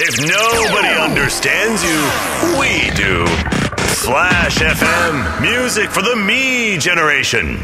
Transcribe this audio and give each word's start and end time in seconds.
If 0.00 0.16
nobody 0.20 0.94
understands 0.94 1.82
you, 1.82 1.98
we 2.60 2.88
do. 2.94 3.26
Flash 3.96 4.58
FM, 4.58 5.42
music 5.42 5.90
for 5.90 6.02
the 6.02 6.14
me 6.14 6.78
generation. 6.78 7.58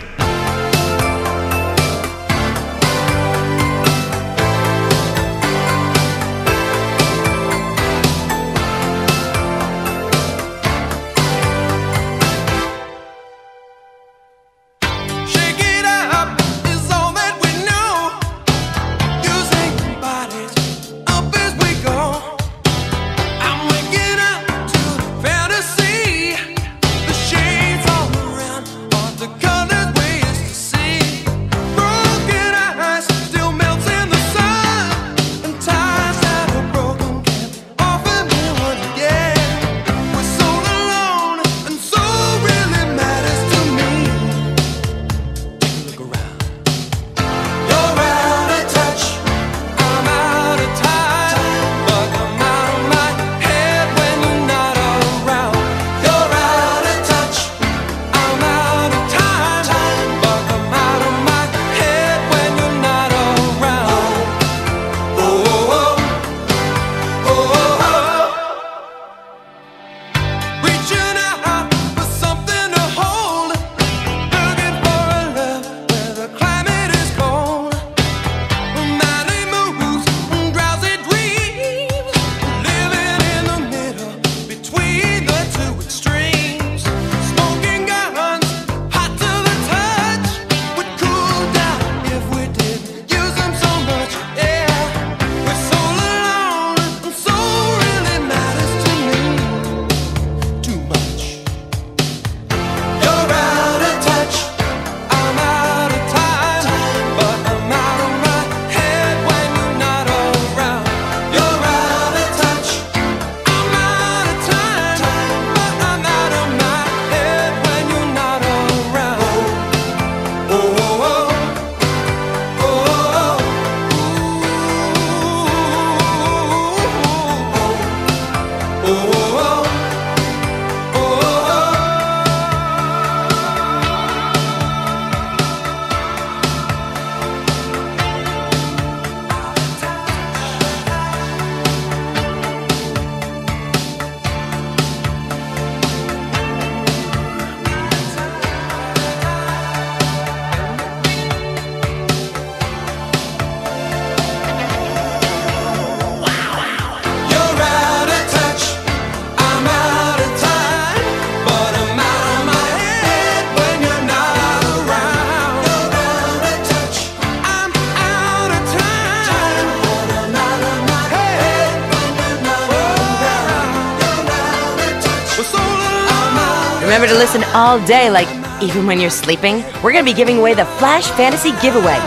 All 177.75 177.87
day, 177.87 178.09
like 178.09 178.29
even 178.63 178.87
when 178.87 179.01
you're 179.01 179.11
sleeping. 179.11 179.57
We're 179.83 179.93
going 179.93 180.05
to 180.05 180.11
be 180.11 180.17
giving 180.17 180.39
away 180.39 180.55
the 180.55 180.65
Flash 180.65 181.11
Fantasy 181.11 181.51
Giveaway, 181.61 181.99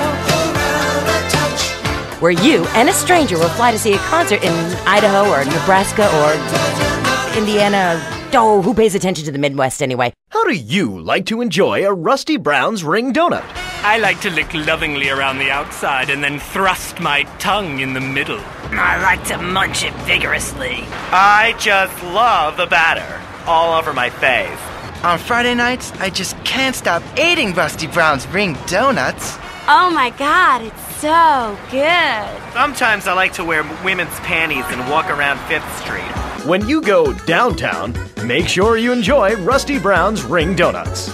where 2.22 2.31
you 2.31 2.66
and 2.67 2.88
a 2.88 2.94
stranger 2.94 3.38
will 3.38 3.50
fly 3.50 3.72
to 3.72 3.79
see 3.79 3.94
a 3.94 3.97
concert 3.97 4.44
in 4.44 4.53
Idaho 4.88 5.29
or 5.29 5.44
Nebraska 5.44 6.07
or 6.19 7.38
Indiana. 7.38 8.01
Oh, 8.33 8.61
who 8.61 8.73
pays 8.73 8.95
attention 8.95 9.25
to 9.25 9.31
the 9.31 9.38
Midwest 9.38 9.81
anyway? 9.81 10.13
How 10.29 10.45
do 10.45 10.53
you 10.53 11.00
like 11.01 11.25
to 11.28 11.41
enjoy 11.41 11.85
a 11.85 11.94
Rusty 11.94 12.38
Brown's 12.38 12.84
ring 12.85 13.13
donut? 13.13 13.44
I 13.84 13.97
like 13.97 14.22
to 14.22 14.29
lick 14.29 14.53
lovingly 14.53 15.09
around 15.09 15.38
the 15.38 15.51
outside 15.51 16.09
and 16.09 16.23
then 16.23 16.39
thrust 16.39 17.01
my 17.01 17.23
tongue 17.39 17.79
in 17.79 17.94
the 17.94 18.01
middle. 18.01 18.39
I 18.72 19.01
like 19.01 19.23
to 19.25 19.38
munch 19.38 19.84
it 19.84 19.94
vigorously. 20.05 20.85
I 21.11 21.55
just 21.59 22.01
love 22.03 22.55
the 22.55 22.67
batter 22.67 23.22
all 23.45 23.78
over 23.78 23.94
my 23.94 24.09
face. 24.09 24.66
On 25.07 25.18
Friday 25.18 25.56
nights, 25.56 25.94
I 26.01 26.09
just 26.09 26.35
can't 26.44 26.75
stop 26.75 27.01
eating 27.18 27.53
Rusty 27.53 27.88
Brown's 27.88 28.28
ring 28.28 28.57
donuts. 28.68 29.38
Oh 29.66 29.90
my 29.90 30.09
god, 30.09 30.63
it's 30.63 30.95
so 30.97 31.57
good. 31.72 32.51
Sometimes 32.51 33.07
I 33.07 33.13
like 33.13 33.31
to 33.35 33.46
wear 33.46 33.63
women's 33.85 34.13
panties 34.19 34.66
and 34.67 34.91
walk 34.91 35.09
around 35.09 35.40
Fifth 35.47 35.63
Street. 35.79 36.12
When 36.46 36.67
you 36.67 36.81
go 36.81 37.13
downtown, 37.25 37.96
make 38.25 38.50
sure 38.50 38.75
you 38.75 38.91
enjoy 38.91 39.38
Rusty 39.38 39.79
Brown's 39.79 40.25
ring 40.25 40.57
donuts. 40.57 41.09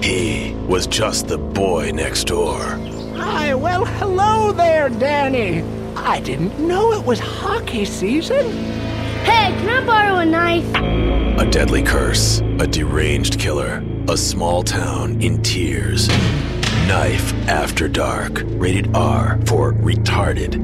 He 0.00 0.54
was 0.68 0.86
just 0.86 1.26
the 1.26 1.38
boy 1.38 1.90
next 1.90 2.28
door. 2.28 2.60
Hi, 3.16 3.52
well, 3.56 3.84
hello 3.84 4.52
there, 4.52 4.90
Danny. 4.90 5.62
I 5.96 6.20
didn't 6.20 6.56
know 6.60 6.92
it 6.92 7.04
was 7.04 7.18
hockey 7.18 7.84
season. 7.84 8.87
Hey, 9.28 9.52
can 9.60 9.68
I 9.68 9.84
borrow 9.84 10.16
a 10.20 10.24
knife? 10.24 10.64
A 11.38 11.50
deadly 11.50 11.82
curse, 11.82 12.40
a 12.58 12.66
deranged 12.66 13.38
killer, 13.38 13.84
a 14.08 14.16
small 14.16 14.62
town 14.62 15.20
in 15.20 15.42
tears. 15.42 16.08
Knife 16.88 17.34
After 17.46 17.88
Dark, 17.88 18.42
rated 18.46 18.96
R 18.96 19.38
for 19.44 19.74
retarded. 19.74 20.54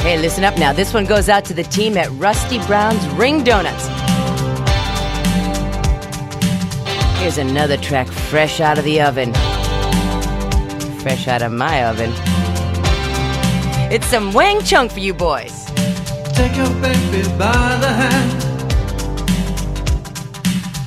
Hey, 0.00 0.16
listen 0.18 0.44
up 0.44 0.56
now. 0.58 0.72
This 0.72 0.94
one 0.94 1.06
goes 1.06 1.28
out 1.28 1.44
to 1.46 1.54
the 1.54 1.64
team 1.64 1.96
at 1.96 2.08
Rusty 2.12 2.64
Brown's 2.64 3.04
Ring 3.14 3.42
Donuts. 3.42 3.88
Here's 7.18 7.38
another 7.38 7.76
track 7.78 8.06
fresh 8.06 8.60
out 8.60 8.78
of 8.78 8.84
the 8.84 9.00
oven. 9.00 9.34
Fresh 11.00 11.26
out 11.26 11.42
of 11.42 11.50
my 11.50 11.84
oven. 11.84 12.12
It's 13.88 14.06
some 14.08 14.32
Wang 14.32 14.62
Chung 14.62 14.88
for 14.88 14.98
you 14.98 15.14
boys. 15.14 15.64
Take 16.34 16.56
your 16.56 16.68
baby 16.82 17.22
by 17.38 17.78
the 17.80 17.92
hand 18.02 18.42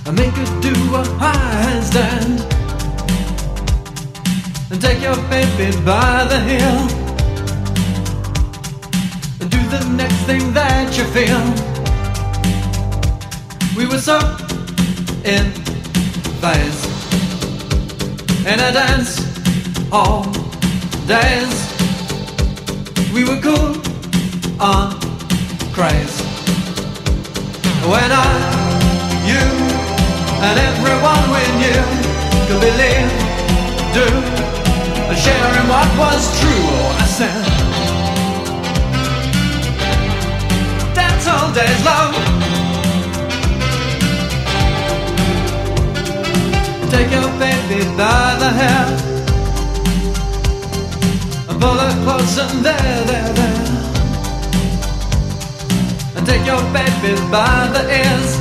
and 0.06 0.18
make 0.18 0.34
her 0.34 0.62
do 0.62 0.74
a 0.96 1.04
handstand. 1.18 2.44
And 4.70 4.82
take 4.82 5.02
your 5.02 5.16
baby 5.30 5.72
by 5.86 6.26
the 6.26 6.42
heel 6.42 6.80
and 9.40 9.50
do 9.50 9.62
the 9.70 9.82
next 9.96 10.20
thing 10.26 10.52
that 10.54 10.98
you 10.98 11.06
feel. 11.16 11.40
We 13.78 13.88
were 13.88 14.02
so 14.02 14.20
in 15.24 15.52
phase 16.42 16.84
in 18.46 18.60
a 18.60 18.74
dance 18.74 19.22
all 19.90 20.24
days. 21.08 21.69
We 23.14 23.24
were 23.24 23.40
cool 23.42 23.76
on 24.60 25.00
craze. 25.74 26.18
When 27.92 28.12
I, 28.12 28.30
you, 29.32 29.46
and 30.46 30.56
everyone 30.70 31.24
we 31.36 31.44
knew 31.62 31.84
could 32.48 32.62
believe, 32.62 33.10
do, 33.98 34.08
and 35.10 35.18
share 35.18 35.52
in 35.60 35.66
what 35.74 35.90
was 35.98 36.22
true. 36.40 36.66
I 37.02 37.06
said, 37.18 37.46
dance 40.94 41.26
all 41.28 41.52
days 41.54 41.82
long. 41.90 42.14
Take 46.92 47.12
your 47.12 47.30
baby 47.40 47.86
by 47.98 48.36
the 48.40 48.50
hair 48.50 49.09
and 51.62 51.80
her 51.80 52.04
close 52.04 52.38
and 52.38 52.66
there, 52.66 53.04
there, 53.06 53.34
there. 53.34 53.60
And 56.16 56.26
take 56.26 56.46
your 56.46 56.62
baby 56.72 57.16
by 57.30 57.70
the 57.76 57.84
ears 58.02 58.32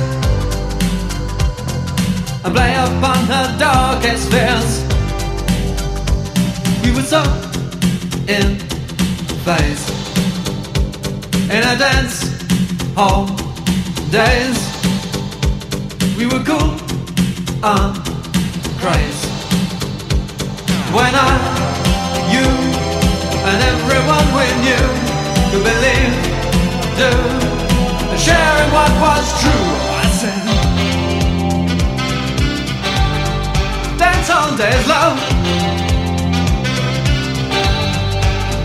and 2.43 2.53
play 2.53 2.73
upon 2.73 3.19
her 3.33 3.57
darkest 3.57 4.31
fears. 4.31 4.71
We 6.83 6.91
were 6.95 7.03
so 7.03 7.21
in 8.27 8.57
phase 9.45 9.89
in 11.49 11.63
a 11.63 11.75
dance 11.77 12.29
hall 12.95 13.25
days. 14.11 14.57
We 16.17 16.25
were 16.25 16.43
cool 16.43 16.77
on 17.63 17.95
craze 18.79 19.25
when 20.93 21.13
I, 21.15 21.58
and 23.51 23.61
everyone 23.73 24.27
we 24.37 24.45
knew 24.63 24.85
could 25.49 25.63
believe, 25.65 26.13
do, 27.01 27.11
in 28.61 28.69
what 28.75 28.91
was 29.05 29.25
true. 29.41 29.69
I 30.01 30.05
said, 30.19 30.43
dance 33.97 34.29
all 34.29 34.51
days, 34.55 34.85
love, 34.87 35.17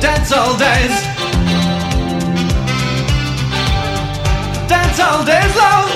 dance 0.03 0.33
all 0.33 0.55
days, 0.59 0.95
dance 4.69 5.01
all 5.01 5.25
days, 5.25 5.55
love. 5.65 5.91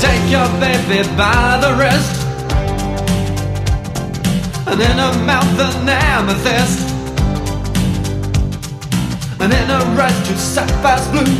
Take 0.00 0.24
your 0.30 0.48
baby 0.58 1.06
by 1.18 1.58
the 1.60 1.74
wrist 1.78 2.11
And 4.72 4.80
in 4.80 4.96
her 4.96 5.12
mouth 5.26 5.60
an 5.60 5.86
amethyst. 5.86 6.88
And 9.38 9.52
in 9.52 9.68
her 9.68 10.00
eyes 10.00 10.26
two 10.26 10.34
sapphires 10.34 11.06
blue. 11.08 11.36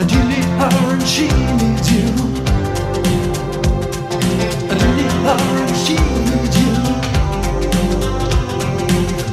And 0.00 0.10
you 0.10 0.24
need 0.24 0.48
her 0.58 0.92
and 0.92 1.06
she 1.06 1.28
needs 1.60 1.88
you. 1.92 2.08
And 4.66 4.80
you 4.82 4.90
need 4.98 5.14
her 5.22 5.38
and 5.62 5.76
she 5.84 5.96
needs 6.26 6.56
you. 6.58 6.72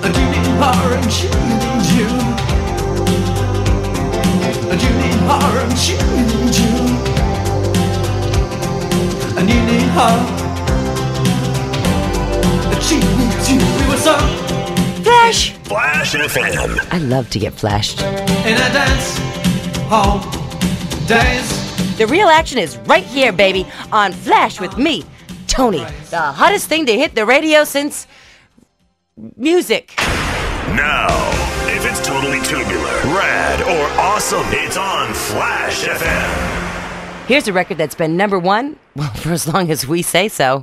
And 0.03 0.13
you 0.15 0.25
need 0.33 0.49
her 0.61 0.93
and 0.93 1.11
she 1.11 1.29
needs 1.49 1.89
you. 1.97 2.09
And 4.69 4.79
you 4.83 4.91
need 5.01 5.19
her 5.29 5.49
and 5.63 5.77
she 5.79 5.95
needs 5.97 6.57
you. 6.59 6.73
And 9.35 9.49
you 9.49 9.59
need 9.65 9.89
her 9.97 10.42
she 12.83 12.95
needs 12.99 13.49
you 13.49 13.57
We 13.57 13.89
were 13.91 13.97
so 13.97 14.15
Flash! 15.03 15.51
Flash 15.63 16.13
FM. 16.15 16.77
I 16.91 16.97
love 16.99 17.29
to 17.31 17.39
get 17.39 17.53
flashed. 17.53 18.01
in 18.01 18.55
a 18.55 18.69
dance 18.73 19.17
hall 19.89 20.19
days 21.07 21.97
The 21.97 22.07
real 22.07 22.27
action 22.27 22.57
is 22.57 22.77
right 22.85 23.03
here, 23.03 23.31
baby, 23.31 23.65
on 23.91 24.11
Flash 24.11 24.59
with 24.59 24.77
me, 24.77 25.03
Tony, 25.47 25.85
the 26.09 26.19
hottest 26.19 26.67
thing 26.67 26.85
to 26.87 26.93
hit 26.97 27.15
the 27.15 27.25
radio 27.25 27.63
since 27.63 28.07
music. 29.37 29.93
Now, 30.75 31.07
if 31.67 31.85
it's 31.85 32.05
totally 32.05 32.39
tubular, 32.41 32.95
rad, 33.13 33.61
or 33.61 33.99
awesome, 34.01 34.45
it's 34.47 34.77
on 34.77 35.13
Flash 35.13 35.83
FM. 35.85 37.27
Here's 37.27 37.47
a 37.47 37.53
record 37.53 37.77
that's 37.77 37.95
been 37.95 38.17
number 38.17 38.39
one, 38.39 38.77
well, 38.95 39.13
for 39.13 39.31
as 39.31 39.47
long 39.53 39.69
as 39.69 39.87
we 39.87 40.01
say 40.01 40.27
so. 40.27 40.61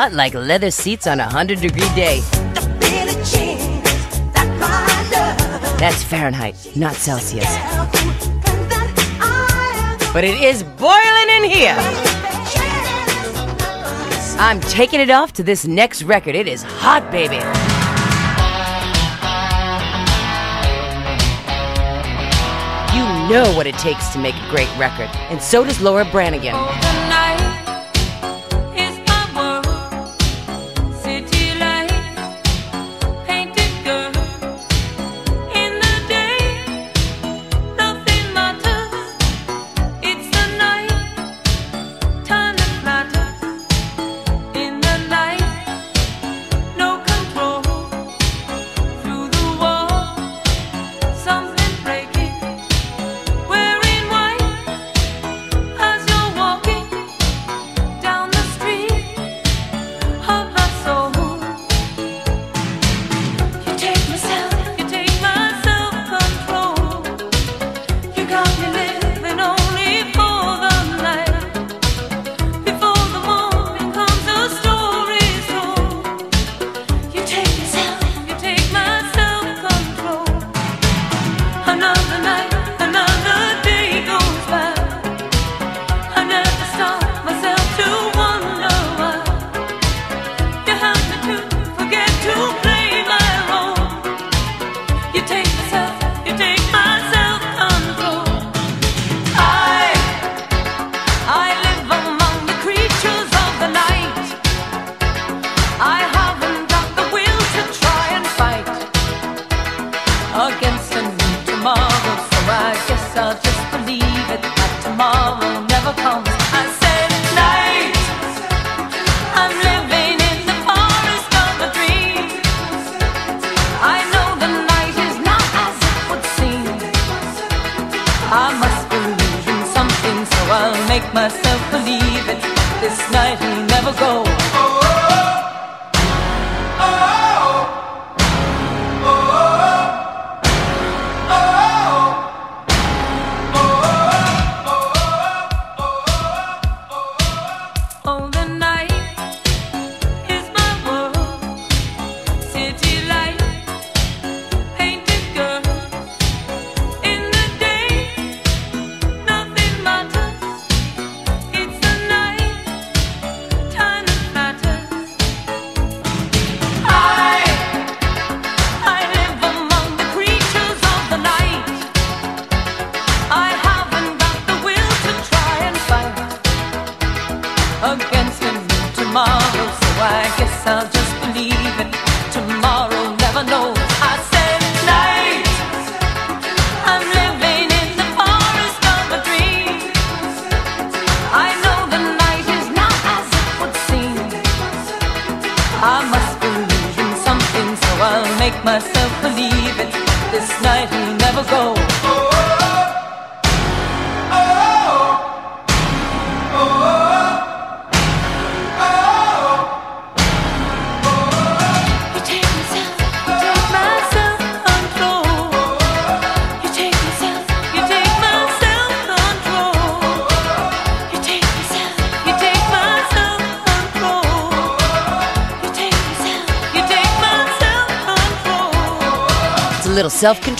Hot 0.00 0.14
like 0.14 0.32
leather 0.32 0.70
seats 0.70 1.06
on 1.06 1.20
a 1.20 1.24
100 1.24 1.60
degree 1.60 1.88
day. 1.94 2.20
That's 5.78 6.02
Fahrenheit, 6.02 6.56
not 6.74 6.94
Celsius. 6.94 7.44
But 10.14 10.24
it 10.24 10.40
is 10.42 10.62
boiling 10.62 11.28
in 11.36 11.44
here. 11.44 11.76
I'm 14.38 14.58
taking 14.72 15.00
it 15.00 15.10
off 15.10 15.34
to 15.34 15.42
this 15.42 15.66
next 15.66 16.02
record. 16.04 16.34
It 16.34 16.48
is 16.48 16.62
hot, 16.62 17.10
baby. 17.10 17.36
You 22.96 23.04
know 23.28 23.54
what 23.54 23.66
it 23.66 23.74
takes 23.74 24.08
to 24.14 24.18
make 24.18 24.34
a 24.34 24.48
great 24.48 24.74
record, 24.78 25.10
and 25.28 25.42
so 25.42 25.62
does 25.62 25.78
Laura 25.82 26.06
Branigan. 26.06 26.56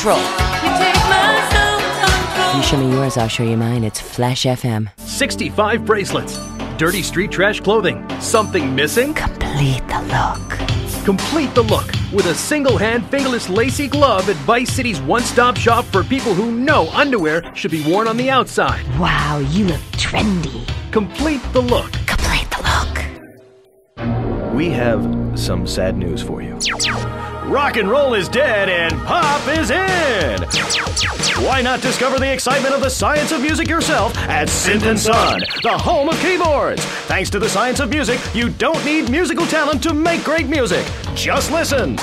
Little 0.04 0.16
control. 0.16 0.18
You 0.62 0.70
take 0.78 0.94
myself 0.94 1.84
control. 1.92 2.56
You 2.56 2.62
show 2.62 2.76
me 2.78 2.90
yours, 2.92 3.16
I'll 3.16 3.28
show 3.28 3.42
you 3.42 3.56
mine. 3.56 3.84
It's 3.84 4.00
Flash 4.00 4.42
FM. 4.42 4.88
65 4.98 5.84
bracelets. 5.84 6.38
Dirty 6.78 7.02
street 7.02 7.30
trash 7.30 7.60
clothing. 7.60 8.08
Something 8.20 8.74
missing? 8.74 9.14
Complete 9.14 9.86
the 9.88 10.00
look. 10.02 10.58
Complete 11.04 11.54
the 11.54 11.62
look 11.62 11.86
with 12.12 12.26
a 12.26 12.34
single 12.34 12.76
hand 12.76 13.06
fingerless 13.10 13.48
lacy 13.48 13.88
glove 13.88 14.28
at 14.28 14.36
Vice 14.36 14.70
City's 14.72 15.00
one 15.00 15.22
stop 15.22 15.56
shop 15.56 15.84
for 15.86 16.04
people 16.04 16.34
who 16.34 16.50
know 16.52 16.88
underwear 16.90 17.54
should 17.54 17.70
be 17.70 17.82
worn 17.90 18.06
on 18.08 18.16
the 18.16 18.30
outside. 18.30 18.84
Wow, 18.98 19.38
you 19.50 19.66
look 19.66 19.80
trendy. 19.92 20.66
Complete 20.92 21.42
the 21.52 21.60
look. 21.60 21.92
Complete 22.06 22.48
the 22.50 22.62
look. 22.62 24.54
We 24.54 24.70
have 24.70 25.02
some 25.38 25.66
sad 25.66 25.96
news 25.96 26.22
for 26.22 26.42
you. 26.42 26.58
Rock 27.50 27.78
and 27.78 27.90
roll 27.90 28.14
is 28.14 28.28
dead 28.28 28.68
and 28.68 28.96
pop 29.02 29.48
is 29.48 29.72
in! 29.72 30.40
Why 31.44 31.60
not 31.60 31.80
discover 31.80 32.20
the 32.20 32.32
excitement 32.32 32.76
of 32.76 32.80
the 32.80 32.88
science 32.88 33.32
of 33.32 33.42
music 33.42 33.68
yourself 33.68 34.16
at 34.18 34.46
Synth 34.46 34.86
and 34.86 34.98
Son, 34.98 35.42
the 35.64 35.76
home 35.76 36.08
of 36.08 36.16
keyboards? 36.20 36.84
Thanks 37.08 37.28
to 37.30 37.40
the 37.40 37.48
science 37.48 37.80
of 37.80 37.90
music, 37.90 38.20
you 38.36 38.50
don't 38.50 38.84
need 38.84 39.10
musical 39.10 39.46
talent 39.46 39.82
to 39.82 39.92
make 39.92 40.22
great 40.22 40.46
music. 40.46 40.86
Just 41.16 41.50
listen. 41.50 41.98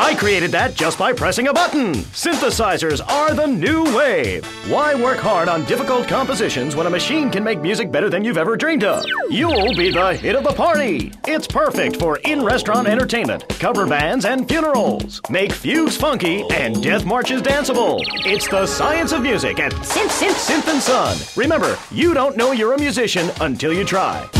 I 0.00 0.14
created 0.14 0.52
that 0.52 0.76
just 0.76 0.96
by 0.96 1.12
pressing 1.12 1.48
a 1.48 1.52
button. 1.52 1.92
Synthesizers 2.14 3.04
are 3.08 3.34
the 3.34 3.48
new 3.48 3.82
wave. 3.96 4.46
Why 4.70 4.94
work 4.94 5.18
hard 5.18 5.48
on 5.48 5.64
difficult 5.64 6.06
compositions 6.06 6.76
when 6.76 6.86
a 6.86 6.90
machine 6.90 7.30
can 7.30 7.42
make 7.42 7.60
music 7.60 7.90
better 7.90 8.08
than 8.08 8.22
you've 8.22 8.38
ever 8.38 8.56
dreamed 8.56 8.84
of? 8.84 9.04
You'll 9.28 9.74
be 9.74 9.90
the 9.90 10.14
hit 10.14 10.36
of 10.36 10.44
the 10.44 10.52
party. 10.52 11.12
It's 11.26 11.48
perfect 11.48 11.96
for 11.96 12.18
in-restaurant 12.18 12.86
entertainment, 12.86 13.48
cover 13.58 13.88
bands, 13.88 14.24
and 14.24 14.46
funerals. 14.46 15.20
Make 15.30 15.50
fugues 15.50 15.96
funky 15.96 16.44
and 16.52 16.80
death 16.80 17.04
marches 17.04 17.42
danceable. 17.42 18.00
It's 18.24 18.46
the 18.46 18.66
science 18.66 19.10
of 19.10 19.22
music 19.22 19.58
at 19.58 19.72
Synth 19.72 20.22
Synth 20.22 20.48
Synth 20.48 20.72
and 20.72 20.80
Son. 20.80 21.18
Remember, 21.34 21.76
you 21.90 22.14
don't 22.14 22.36
know 22.36 22.52
you're 22.52 22.74
a 22.74 22.78
musician 22.78 23.32
until 23.40 23.72
you 23.72 23.84
try. 23.84 24.30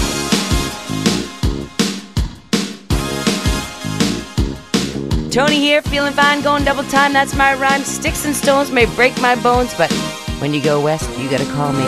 Tony 5.30 5.56
here, 5.56 5.82
feeling 5.82 6.14
fine, 6.14 6.40
going 6.40 6.64
double 6.64 6.84
time. 6.84 7.12
That's 7.12 7.34
my 7.34 7.54
rhyme. 7.54 7.82
Sticks 7.82 8.24
and 8.24 8.34
stones 8.34 8.70
may 8.70 8.86
break 8.96 9.20
my 9.20 9.34
bones, 9.42 9.74
but 9.74 9.92
when 10.40 10.54
you 10.54 10.62
go 10.62 10.80
west, 10.80 11.10
you 11.18 11.28
gotta 11.28 11.44
call 11.52 11.72
me. 11.72 11.84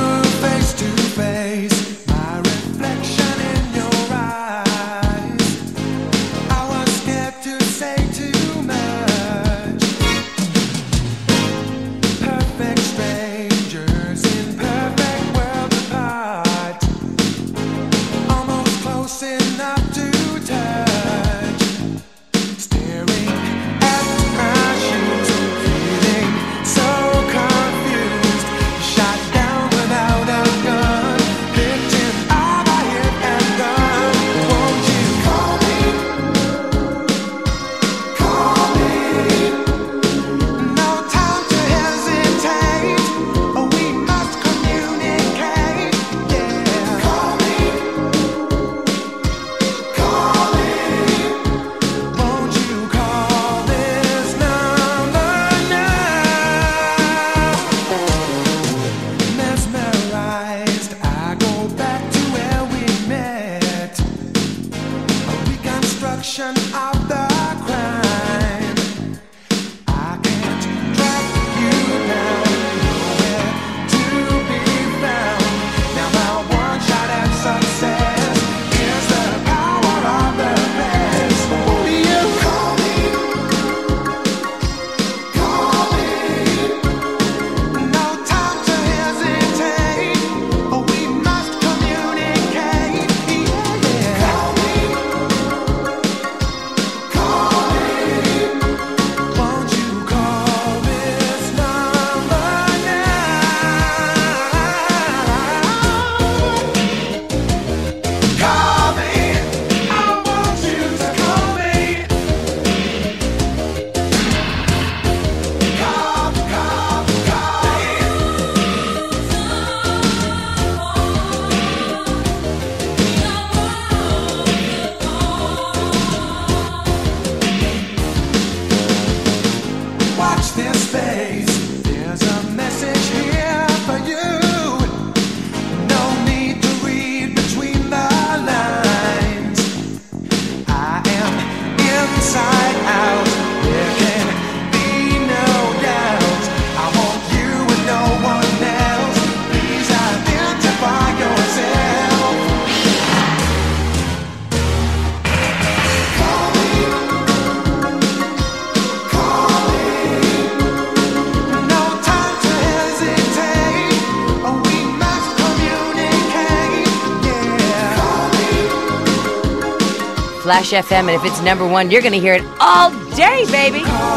Flash 170.70 170.84
FM, 170.84 171.08
and 171.08 171.10
if 171.10 171.24
it's 171.24 171.42
number 171.42 171.66
one, 171.66 171.90
you're 171.90 172.00
going 172.00 172.12
to 172.12 172.20
hear 172.20 172.34
it 172.34 172.44
all 172.60 172.90
day, 173.16 173.44
baby. 173.50 173.80
God, 173.80 174.10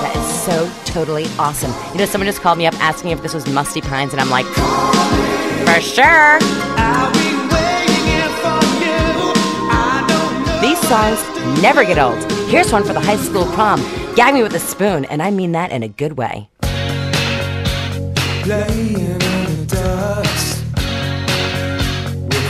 that 0.00 0.14
is 0.16 0.26
so 0.42 0.70
totally 0.90 1.26
awesome. 1.38 1.72
You 1.92 1.98
know, 1.98 2.06
someone 2.06 2.26
just 2.26 2.40
called 2.40 2.56
me 2.56 2.66
up 2.66 2.74
asking 2.80 3.10
if 3.10 3.20
this 3.22 3.34
was 3.34 3.46
Musty 3.46 3.82
Pines, 3.82 4.12
and 4.12 4.20
I'm 4.20 4.30
like, 4.30 4.46
for 4.46 5.80
sure. 5.82 6.38
These 10.62 10.80
songs 10.88 11.20
never 11.60 11.84
get 11.84 11.98
old. 11.98 12.32
Here's 12.48 12.72
one 12.72 12.84
for 12.84 12.94
the 12.94 13.00
high 13.00 13.18
school 13.18 13.44
prom. 13.52 13.80
Gag 14.14 14.32
me 14.34 14.42
with 14.42 14.54
a 14.54 14.60
spoon, 14.60 15.04
and 15.06 15.22
I 15.22 15.30
mean 15.30 15.52
that 15.52 15.72
in 15.72 15.82
a 15.82 15.88
good 15.88 16.16
way. 16.16 16.48
Playing. 18.42 19.15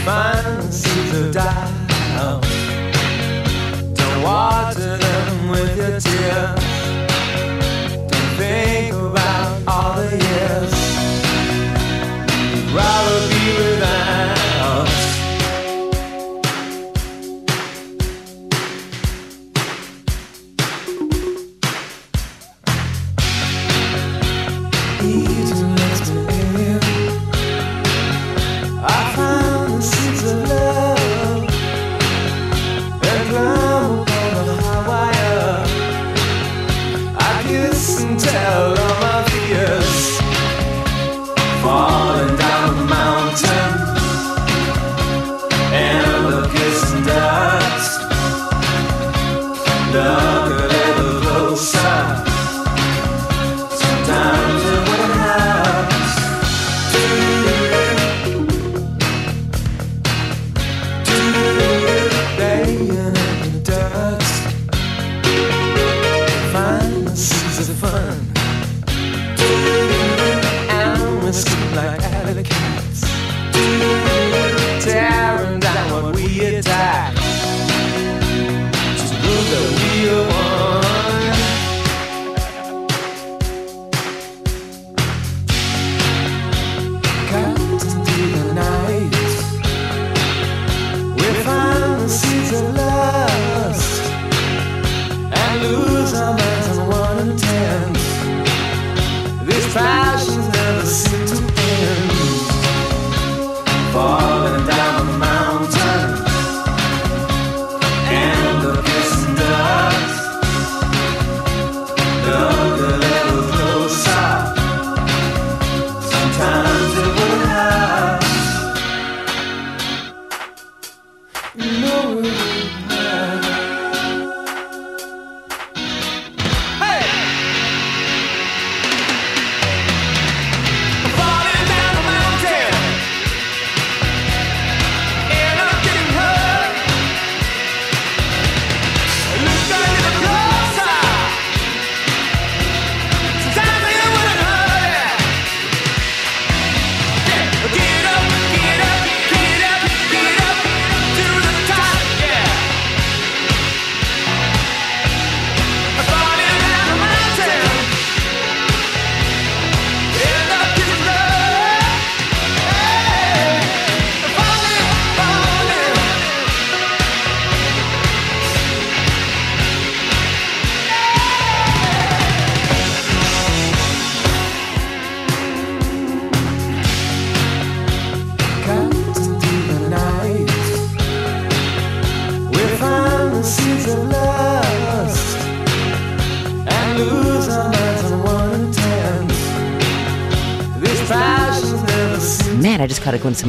finances 0.06 1.10
have 1.10 1.32
died. 1.32 2.42
Don't 3.94 4.22
water 4.22 4.96
them 4.98 5.48
with 5.50 5.76
your 5.76 5.98
tears. 5.98 6.55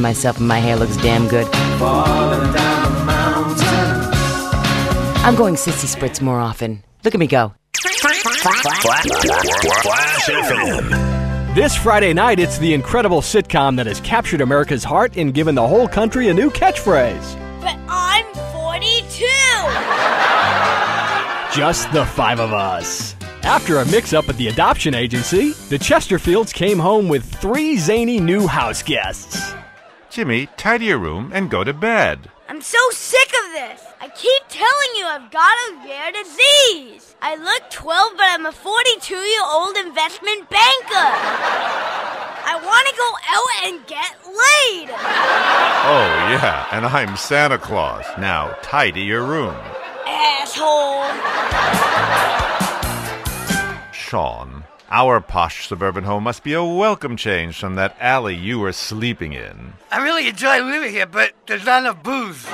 I 0.04 0.12
just 0.12 0.22
caught 0.22 0.36
a 0.36 0.38
glimpse 0.38 0.38
of 0.38 0.38
myself 0.38 0.38
and 0.38 0.48
my 0.48 0.58
hair 0.58 0.76
looks 0.76 0.96
damn 0.98 1.28
good. 1.28 1.46
falling 1.78 2.52
down 2.52 2.82
the 2.82 3.04
mountain. 3.04 3.64
I'm 5.24 5.34
going 5.34 5.54
sissy 5.54 5.86
spritz 5.86 6.20
more 6.20 6.40
often. 6.40 6.82
Look 7.04 7.14
at 7.14 7.20
me 7.20 7.26
go. 7.26 7.54
Flash 7.76 8.22
FM. 10.28 11.54
This 11.54 11.76
Friday 11.76 12.12
night, 12.12 12.38
it's 12.38 12.58
the 12.58 12.72
incredible 12.72 13.20
sitcom 13.20 13.76
that 13.76 13.86
has 13.86 14.00
captured 14.00 14.40
America's 14.40 14.84
heart 14.84 15.16
and 15.16 15.34
given 15.34 15.54
the 15.54 15.66
whole 15.66 15.88
country 15.88 16.28
a 16.28 16.34
new 16.34 16.50
catchphrase. 16.50 17.36
But 17.60 17.76
I'm 17.88 18.24
42! 18.52 19.26
Just 21.58 21.90
the 21.92 22.04
five 22.06 22.40
of 22.40 22.52
us. 22.52 23.16
After 23.42 23.78
a 23.78 23.86
mix 23.86 24.12
up 24.12 24.28
at 24.28 24.36
the 24.36 24.48
adoption 24.48 24.94
agency, 24.94 25.52
the 25.70 25.78
Chesterfields 25.78 26.52
came 26.52 26.78
home 26.78 27.08
with 27.08 27.24
three 27.24 27.76
zany 27.76 28.20
new 28.20 28.46
house 28.46 28.82
guests. 28.82 29.47
Jimmy, 30.18 30.48
tidy 30.56 30.86
your 30.86 30.98
room 30.98 31.30
and 31.32 31.48
go 31.48 31.62
to 31.62 31.72
bed. 31.72 32.28
I'm 32.48 32.60
so 32.60 32.76
sick 32.90 33.28
of 33.28 33.52
this! 33.52 33.84
I 34.00 34.08
keep 34.08 34.42
telling 34.48 34.96
you 34.96 35.06
I've 35.06 35.30
got 35.30 35.54
a 35.68 35.76
rare 35.86 36.10
disease! 36.10 37.14
I 37.22 37.36
look 37.36 37.70
12, 37.70 38.14
but 38.16 38.26
I'm 38.26 38.44
a 38.44 38.50
42 38.50 39.14
year 39.14 39.42
old 39.44 39.76
investment 39.76 40.50
banker! 40.50 41.08
I 42.50 42.58
want 42.60 42.88
to 42.88 42.94
go 42.98 43.10
out 43.30 43.68
and 43.68 43.86
get 43.86 44.10
laid! 44.26 44.90
Oh, 45.86 46.08
yeah, 46.34 46.66
and 46.72 46.84
I'm 46.84 47.16
Santa 47.16 47.56
Claus. 47.56 48.04
Now, 48.18 48.56
tidy 48.60 49.02
your 49.02 49.24
room. 49.24 49.54
Asshole! 50.04 51.14
Sean, 53.92 54.47
our 54.90 55.20
posh 55.20 55.68
suburban 55.68 56.04
home 56.04 56.24
must 56.24 56.42
be 56.42 56.52
a 56.52 56.64
welcome 56.64 57.16
change 57.16 57.58
from 57.58 57.74
that 57.74 57.96
alley 58.00 58.34
you 58.34 58.58
were 58.58 58.72
sleeping 58.72 59.32
in. 59.32 59.74
I 59.90 60.02
really 60.02 60.28
enjoy 60.28 60.62
living 60.62 60.90
here, 60.90 61.06
but 61.06 61.32
there's 61.46 61.64
not 61.64 61.82
enough 61.82 62.02
booze. 62.02 62.44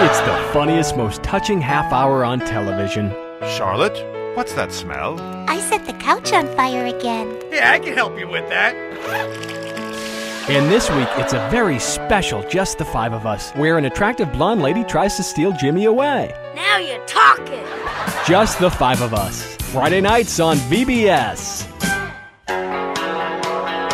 It's 0.00 0.20
the 0.20 0.50
funniest, 0.52 0.96
most 0.96 1.22
touching 1.22 1.60
half 1.60 1.92
hour 1.92 2.24
on 2.24 2.40
television. 2.40 3.10
Charlotte, 3.56 4.36
what's 4.36 4.54
that 4.54 4.72
smell? 4.72 5.20
I 5.48 5.58
set 5.60 5.86
the 5.86 5.94
couch 5.94 6.32
on 6.32 6.46
fire 6.56 6.86
again. 6.86 7.40
Yeah, 7.50 7.72
I 7.72 7.78
can 7.78 7.94
help 7.94 8.18
you 8.18 8.28
with 8.28 8.48
that. 8.48 9.61
And 10.48 10.68
this 10.68 10.90
week, 10.90 11.08
it's 11.18 11.34
a 11.34 11.48
very 11.50 11.78
special 11.78 12.42
Just 12.48 12.78
the 12.78 12.84
Five 12.84 13.12
of 13.12 13.26
Us, 13.26 13.52
where 13.52 13.78
an 13.78 13.84
attractive 13.84 14.32
blonde 14.32 14.60
lady 14.60 14.82
tries 14.82 15.16
to 15.16 15.22
steal 15.22 15.52
Jimmy 15.52 15.84
away. 15.84 16.34
Now 16.56 16.78
you're 16.78 17.04
talking! 17.06 17.64
Just 18.26 18.58
the 18.58 18.68
Five 18.68 19.02
of 19.02 19.14
Us. 19.14 19.54
Friday 19.72 20.00
nights 20.00 20.40
on 20.40 20.56
VBS. 20.56 21.68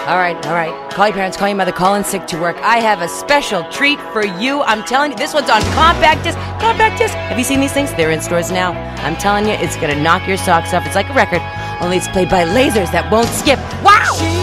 All 0.09 0.17
right, 0.17 0.35
all 0.47 0.55
right. 0.55 0.91
Call 0.91 1.09
your 1.09 1.15
parents, 1.15 1.37
call 1.37 1.49
your 1.49 1.57
mother, 1.59 1.71
call 1.71 1.97
in 1.97 2.03
sick 2.03 2.27
to 2.29 2.41
work. 2.41 2.57
I 2.63 2.79
have 2.79 3.03
a 3.03 3.09
special 3.09 3.63
treat 3.71 4.01
for 4.15 4.25
you. 4.25 4.63
I'm 4.63 4.83
telling 4.85 5.11
you, 5.11 5.19
this 5.19 5.35
one's 5.35 5.51
on 5.51 5.61
compact 5.75 6.25
disc. 6.25 6.39
Compact 6.61 6.99
disc. 6.99 7.13
Have 7.13 7.37
you 7.37 7.45
seen 7.45 7.61
these 7.61 7.75
things? 7.75 7.93
They're 7.93 8.11
in 8.11 8.23
stores 8.23 8.51
now. 8.51 8.73
I'm 9.05 9.17
telling 9.17 9.45
you, 9.45 9.53
it's 9.53 9.77
gonna 9.77 10.03
knock 10.03 10.27
your 10.27 10.39
socks 10.39 10.73
off. 10.73 10.87
It's 10.87 10.95
like 10.95 11.11
a 11.11 11.15
record, 11.15 11.43
only 11.83 11.99
it's 11.99 12.09
played 12.09 12.31
by 12.31 12.45
lasers 12.47 12.91
that 12.93 13.13
won't 13.13 13.29
skip. 13.29 13.59
Wow! 13.85 14.38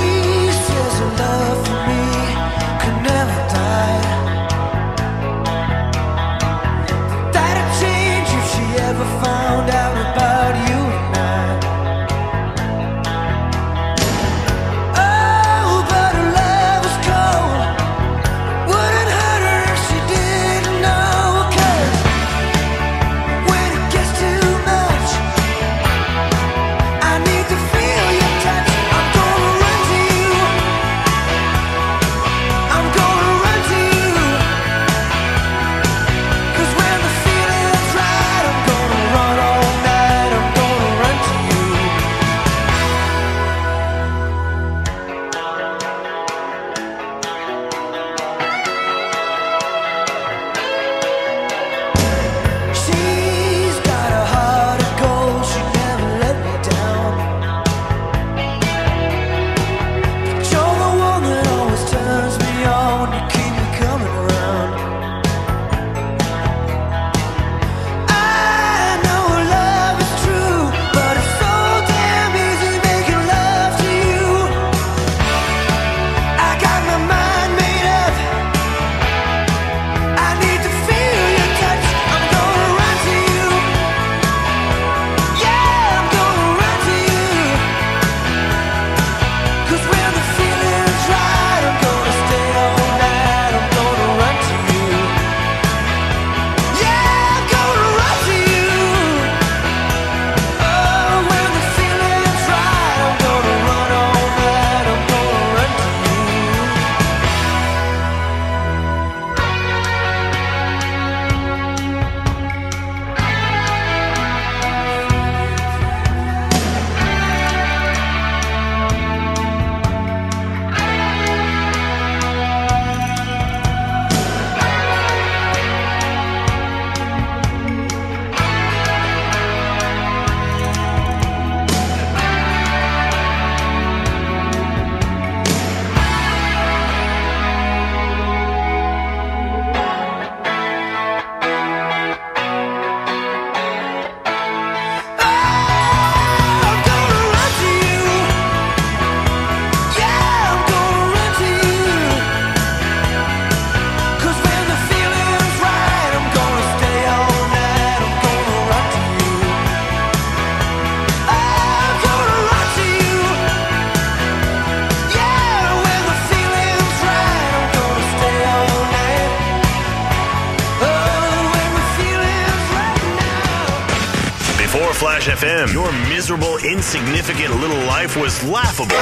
Flash 175.15 175.43
FM. 175.43 175.71
Your 175.71 175.89
miserable, 176.09 176.57
insignificant 176.57 177.55
little 177.61 177.79
life 177.85 178.17
was 178.17 178.43
laughable. 178.43 178.89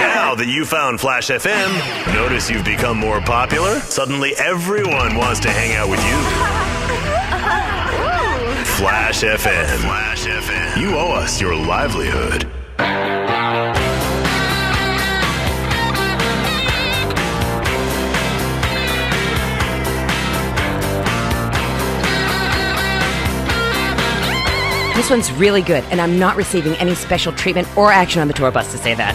now 0.00 0.34
that 0.34 0.46
you 0.46 0.64
found 0.64 0.98
Flash 0.98 1.28
FM, 1.28 2.14
notice 2.14 2.48
you've 2.48 2.64
become 2.64 2.96
more 2.96 3.20
popular. 3.20 3.80
Suddenly 3.80 4.34
everyone 4.36 5.16
wants 5.16 5.40
to 5.40 5.50
hang 5.50 5.74
out 5.74 5.90
with 5.90 6.00
you. 6.00 6.14
Flash 8.64 9.22
FM. 9.22 9.76
Flash 9.80 10.24
FM. 10.24 10.80
You 10.80 10.96
owe 10.96 11.12
us 11.12 11.38
your 11.38 11.54
livelihood. 11.54 12.50
This 24.94 25.10
one's 25.10 25.32
really 25.32 25.60
good, 25.60 25.82
and 25.90 26.00
I'm 26.00 26.20
not 26.20 26.36
receiving 26.36 26.74
any 26.74 26.94
special 26.94 27.32
treatment 27.32 27.66
or 27.76 27.90
action 27.90 28.20
on 28.20 28.28
the 28.28 28.34
tour 28.34 28.52
bus 28.52 28.70
to 28.70 28.78
say 28.78 28.94
that. 28.94 29.12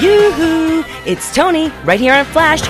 Yoo-hoo! 0.00 0.82
It's 1.04 1.34
Toni, 1.34 1.68
right 1.84 2.00
here 2.00 2.14
on 2.14 2.24
Flash. 2.24 2.62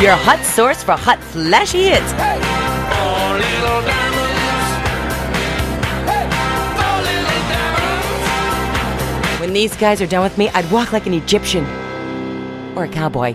Your 0.00 0.14
hot 0.14 0.40
source 0.44 0.84
for 0.84 0.92
hot 0.92 1.18
flashy 1.18 1.82
hits. 1.82 2.12
When 9.40 9.52
these 9.52 9.74
guys 9.76 10.00
are 10.00 10.06
done 10.06 10.22
with 10.22 10.38
me, 10.38 10.48
I'd 10.50 10.70
walk 10.70 10.92
like 10.92 11.06
an 11.06 11.14
Egyptian. 11.14 11.64
Or 12.76 12.84
a 12.84 12.88
cowboy. 12.88 13.34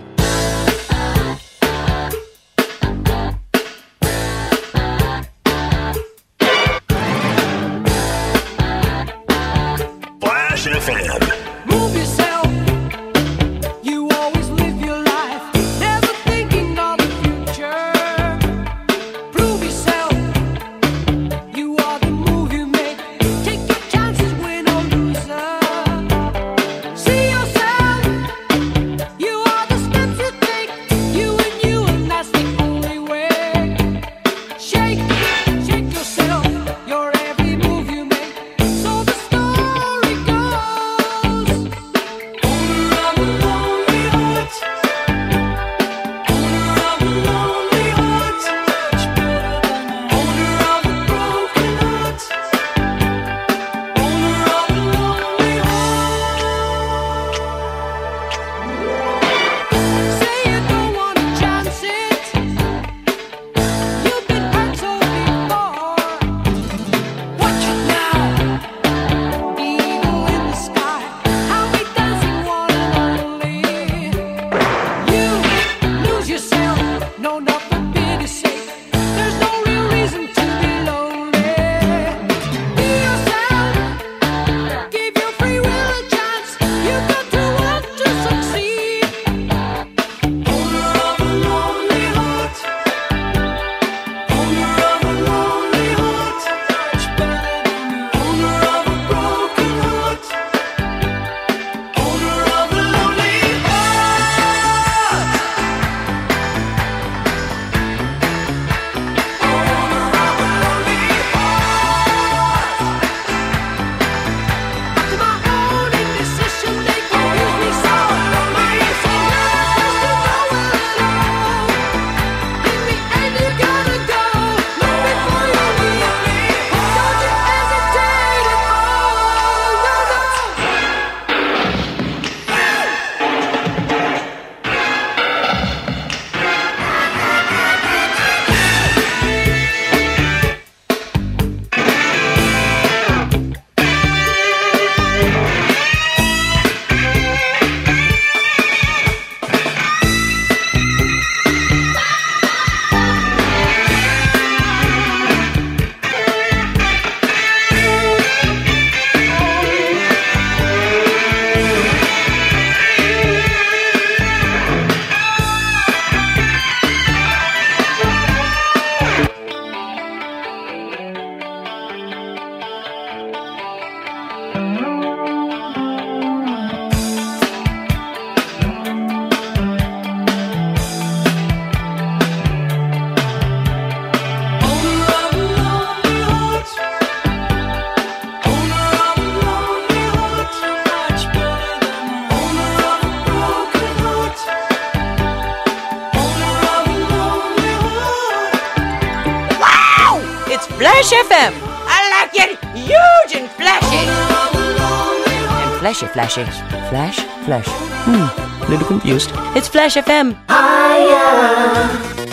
Flashy, 206.06 206.44
flashy. 206.44 206.44
Flash, 206.90 207.18
flash. 207.44 207.66
Hmm, 208.06 208.70
little 208.70 208.86
confused. 208.86 209.30
It's 209.56 209.68
Flash 209.68 209.96
FM. 209.96 210.36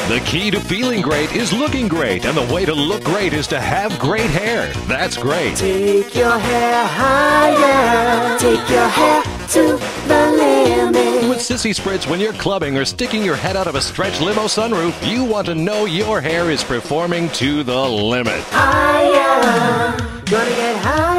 The 0.07 0.19
key 0.19 0.51
to 0.51 0.59
feeling 0.59 1.01
great 1.01 1.35
is 1.35 1.51
looking 1.51 1.87
great, 1.87 2.25
and 2.25 2.37
the 2.37 2.53
way 2.53 2.63
to 2.65 2.73
look 2.73 3.03
great 3.03 3.33
is 3.33 3.47
to 3.47 3.59
have 3.59 3.97
great 3.97 4.29
hair. 4.29 4.71
That's 4.87 5.17
great. 5.17 5.55
Take 5.55 6.13
your 6.13 6.37
hair 6.37 6.85
higher. 6.85 8.37
Take 8.37 8.69
your 8.69 8.87
hair 8.87 9.23
to 9.23 9.79
the 10.07 10.31
limit. 10.37 11.27
With 11.27 11.39
Sissy 11.39 11.73
Spritz, 11.73 12.07
when 12.07 12.19
you're 12.19 12.33
clubbing 12.33 12.77
or 12.77 12.85
sticking 12.85 13.23
your 13.23 13.35
head 13.35 13.57
out 13.57 13.65
of 13.65 13.73
a 13.73 13.81
stretch 13.81 14.21
limo 14.21 14.43
sunroof, 14.43 14.93
you 15.09 15.23
want 15.23 15.47
to 15.47 15.55
know 15.55 15.85
your 15.85 16.21
hair 16.21 16.51
is 16.51 16.63
performing 16.63 17.29
to 17.29 17.63
the 17.63 17.75
limit. 17.75 18.39
Higher. 18.51 19.97
Gonna 20.25 20.49
get 20.49 20.77
higher 20.77 20.95
than 20.95 20.95
the 20.95 21.05
sky. 21.05 21.14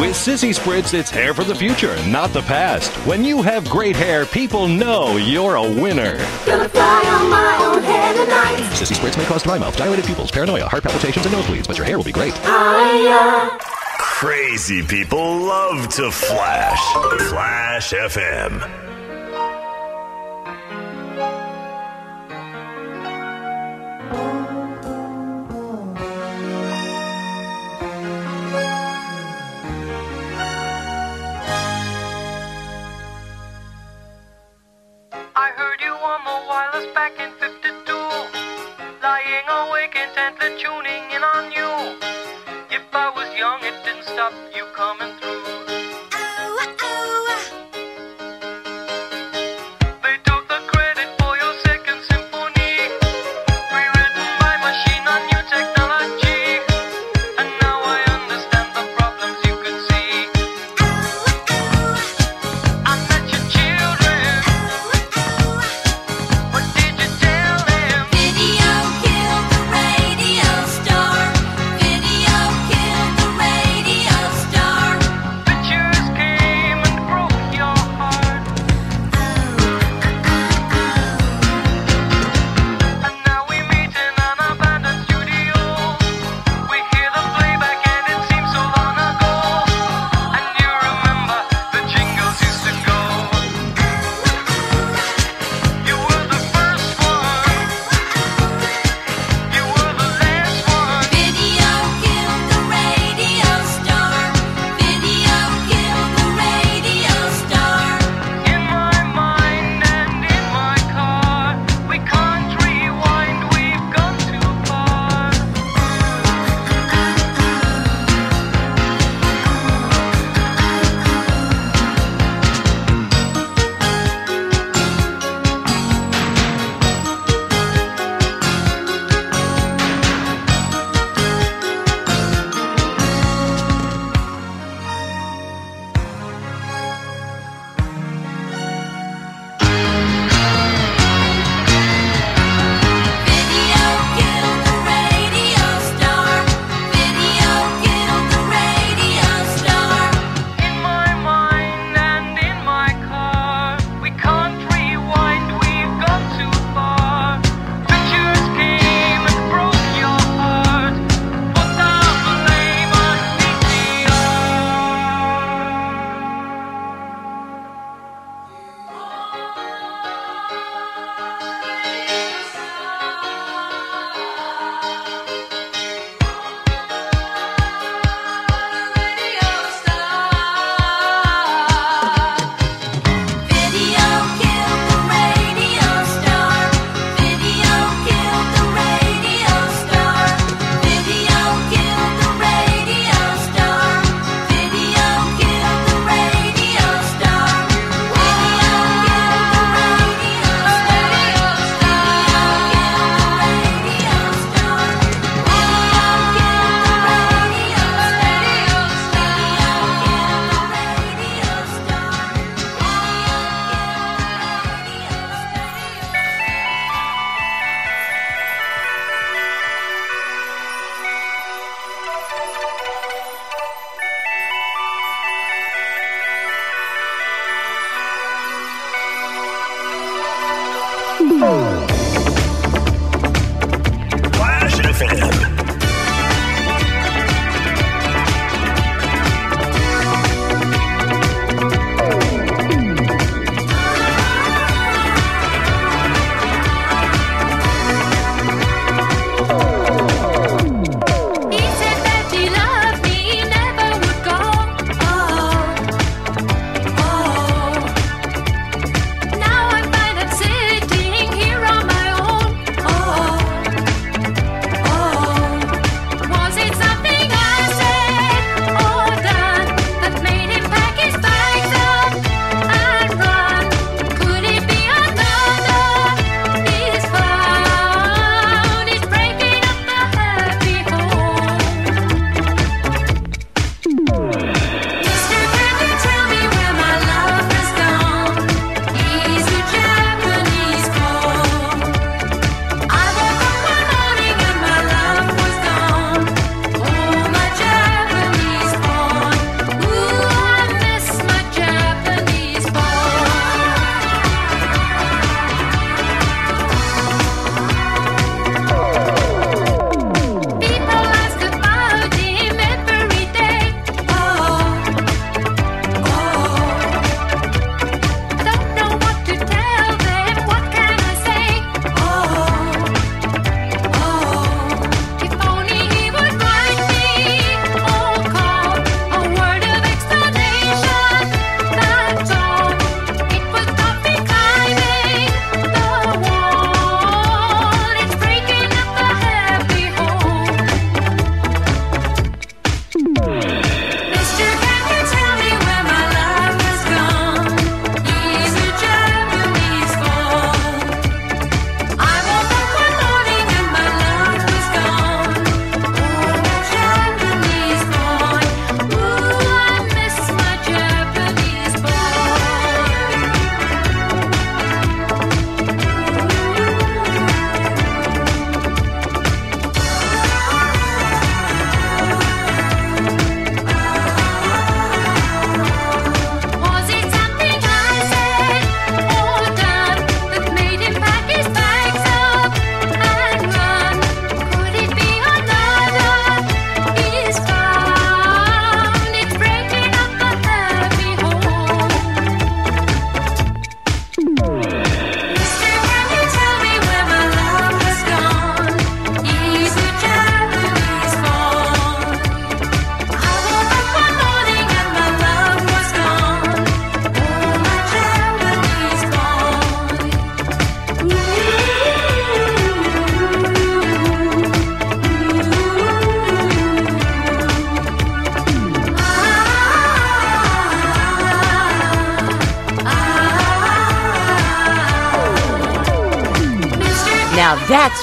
With 0.00 0.14
Sissy 0.14 0.54
Spritz, 0.54 0.92
it's 0.92 1.10
hair 1.10 1.32
for 1.32 1.42
the 1.42 1.54
future, 1.54 1.96
not 2.06 2.34
the 2.34 2.42
past. 2.42 2.92
When 3.06 3.24
you 3.24 3.40
have 3.40 3.66
great 3.66 3.96
hair, 3.96 4.26
people 4.26 4.68
know 4.68 5.16
you're 5.16 5.54
a 5.54 5.62
winner. 5.62 6.18
Gonna 6.44 6.68
fly 6.68 7.02
on 7.18 7.30
my 7.30 7.64
own 7.64 7.82
hair 7.82 8.12
tonight. 8.12 8.58
Sissy 8.74 8.94
Spritz 8.94 9.16
may 9.16 9.24
cause 9.24 9.42
dry 9.42 9.56
mouth, 9.56 9.74
dilated 9.74 10.04
pupils, 10.04 10.30
paranoia, 10.30 10.68
heart 10.68 10.82
palpitations, 10.82 11.24
and 11.24 11.34
nosebleeds, 11.34 11.66
but 11.66 11.78
your 11.78 11.86
hair 11.86 11.96
will 11.96 12.04
be 12.04 12.12
great. 12.12 12.34
Higher. 12.42 13.58
Crazy 13.98 14.82
people 14.82 15.38
love 15.38 15.88
to 15.94 16.10
flash. 16.10 16.82
Flash 17.30 17.94
FM. 17.94 18.85
in 37.14 37.30
52 37.38 37.92
Lying 39.00 39.46
awake 39.46 39.94
intently 39.94 40.58
tuning 40.58 41.04
in 41.14 41.22
on 41.22 41.52
you. 41.52 41.70
If 42.74 42.82
I 42.92 43.14
was 43.14 43.30
young, 43.38 43.62
it 43.62 43.78
didn't 43.84 44.02
stop 44.02 44.32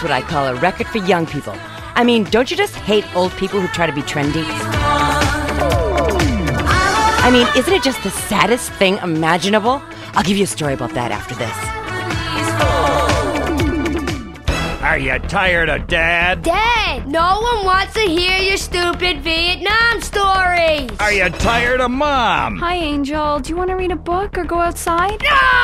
what 0.04 0.12
I 0.12 0.22
call 0.22 0.47
a 0.47 0.56
record 0.56 0.88
for 0.88 0.99
young 0.99 1.26
people. 1.26 1.56
I 1.95 2.04
mean, 2.04 2.26
don't 2.26 2.51
you 2.51 2.58
just 2.58 2.76
hate 2.76 3.06
old 3.16 3.32
people 3.34 3.60
who 3.60 3.68
try 3.70 3.88
to 3.88 3.93
be 3.93 4.01
trendy? 4.01 4.43
I 7.26 7.30
mean, 7.32 7.47
isn't 7.58 7.74
it 7.74 7.82
just 7.82 8.04
the 8.04 8.10
saddest 8.10 8.72
thing 8.74 8.97
imaginable? 8.97 9.82
I'll 10.14 10.24
give 10.24 10.38
you 10.38 10.43
a 10.43 10.47
story 10.47 10.74
about 10.74 10.91
that 10.91 11.12
after 11.12 11.34
this. 11.36 11.74
Are 14.84 14.97
you 14.97 15.18
tired 15.30 15.70
of 15.70 15.88
dad? 15.88 16.43
Dad, 16.43 17.08
no 17.08 17.39
one 17.41 17.66
wants 17.66 17.93
to 17.93 18.01
hear 18.01 18.38
your 18.38 18.58
stupid 18.58 19.22
Vietnam 19.22 19.92
stories. 20.14 20.89
Are 20.99 21.11
you 21.11 21.30
tired 21.30 21.82
of 21.82 21.91
mom? 21.91 22.57
Hi, 22.57 22.76
Angel. 22.76 23.39
Do 23.39 23.49
you 23.49 23.55
want 23.57 23.70
to 23.70 23.76
read 23.76 23.91
a 23.91 23.95
book 23.95 24.38
or 24.38 24.43
go 24.45 24.59
outside? 24.59 25.22
No! 25.22 25.64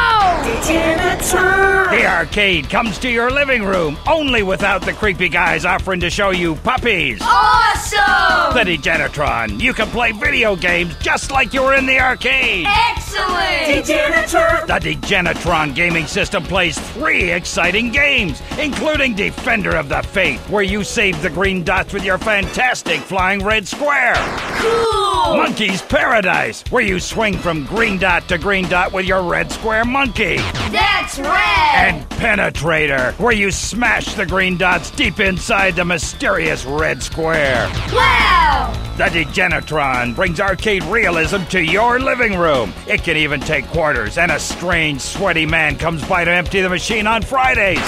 The 1.91 2.05
arcade 2.05 2.69
comes 2.69 2.97
to 2.99 3.09
your 3.09 3.31
living 3.31 3.63
room, 3.63 3.97
only 4.07 4.43
without 4.43 4.81
the 4.81 4.93
creepy 4.93 5.29
guys 5.29 5.65
offering 5.65 5.99
to 6.01 6.09
show 6.09 6.31
you 6.31 6.55
puppies. 6.55 7.19
Awesome! 7.21 8.53
The 8.53 8.63
Degenatron. 8.63 9.59
You 9.59 9.73
can 9.73 9.87
play 9.87 10.11
video 10.11 10.55
games 10.55 10.95
just 10.97 11.31
like 11.31 11.53
you 11.53 11.63
were 11.63 11.75
in 11.75 11.85
the 11.85 11.99
arcade. 11.99 12.65
Excellent! 12.67 13.85
The 13.85 14.79
Degenatron 14.81 15.75
gaming 15.75 16.07
system 16.07 16.43
plays 16.43 16.77
three 16.91 17.31
exciting 17.31 17.91
games, 17.91 18.41
including 18.59 19.15
Defender 19.15 19.75
of 19.75 19.89
the 19.89 20.01
Faith, 20.01 20.47
where 20.49 20.63
you 20.63 20.83
save 20.83 21.21
the 21.21 21.29
green 21.29 21.63
dots 21.63 21.93
with 21.93 22.03
your 22.03 22.17
fantastic 22.17 22.99
flying 22.99 23.43
red 23.43 23.67
square. 23.67 24.15
Cool! 24.61 25.37
Monkey's 25.37 25.81
Paradise, 25.81 26.63
where 26.69 26.83
you 26.83 26.99
swing 26.99 27.37
from 27.37 27.65
green 27.65 27.97
dot 27.97 28.27
to 28.29 28.37
green 28.37 28.67
dot 28.67 28.91
with 28.91 29.05
your 29.05 29.23
red 29.23 29.51
square 29.51 29.85
monkey. 29.85 30.37
That's 30.71 31.19
red! 31.19 31.29
And 31.75 32.09
Penetrator, 32.09 33.13
where 33.19 33.33
you 33.33 33.51
smash 33.51 34.13
the 34.15 34.25
green 34.25 34.57
dots 34.57 34.91
deep 34.91 35.19
inside 35.19 35.75
the 35.75 35.85
mysterious 35.85 36.65
red 36.65 37.03
square. 37.03 37.69
Wow! 37.91 38.73
The 38.97 39.05
Degenatron 39.05 40.15
brings 40.15 40.39
arcade 40.41 40.83
realism 40.83 41.43
to 41.45 41.63
your 41.63 41.99
living 41.99 42.37
room. 42.37 42.73
It 42.85 43.03
can 43.03 43.15
even 43.15 43.39
take 43.39 43.65
quarters, 43.67 44.17
and 44.17 44.31
a 44.31 44.39
strange, 44.39 44.99
sweaty 44.99 45.45
man 45.45 45.77
comes 45.77 46.03
by 46.05 46.25
to 46.25 46.31
empty 46.31 46.61
the 46.61 46.69
machine 46.69 47.07
on 47.07 47.21
Fridays. 47.21 47.79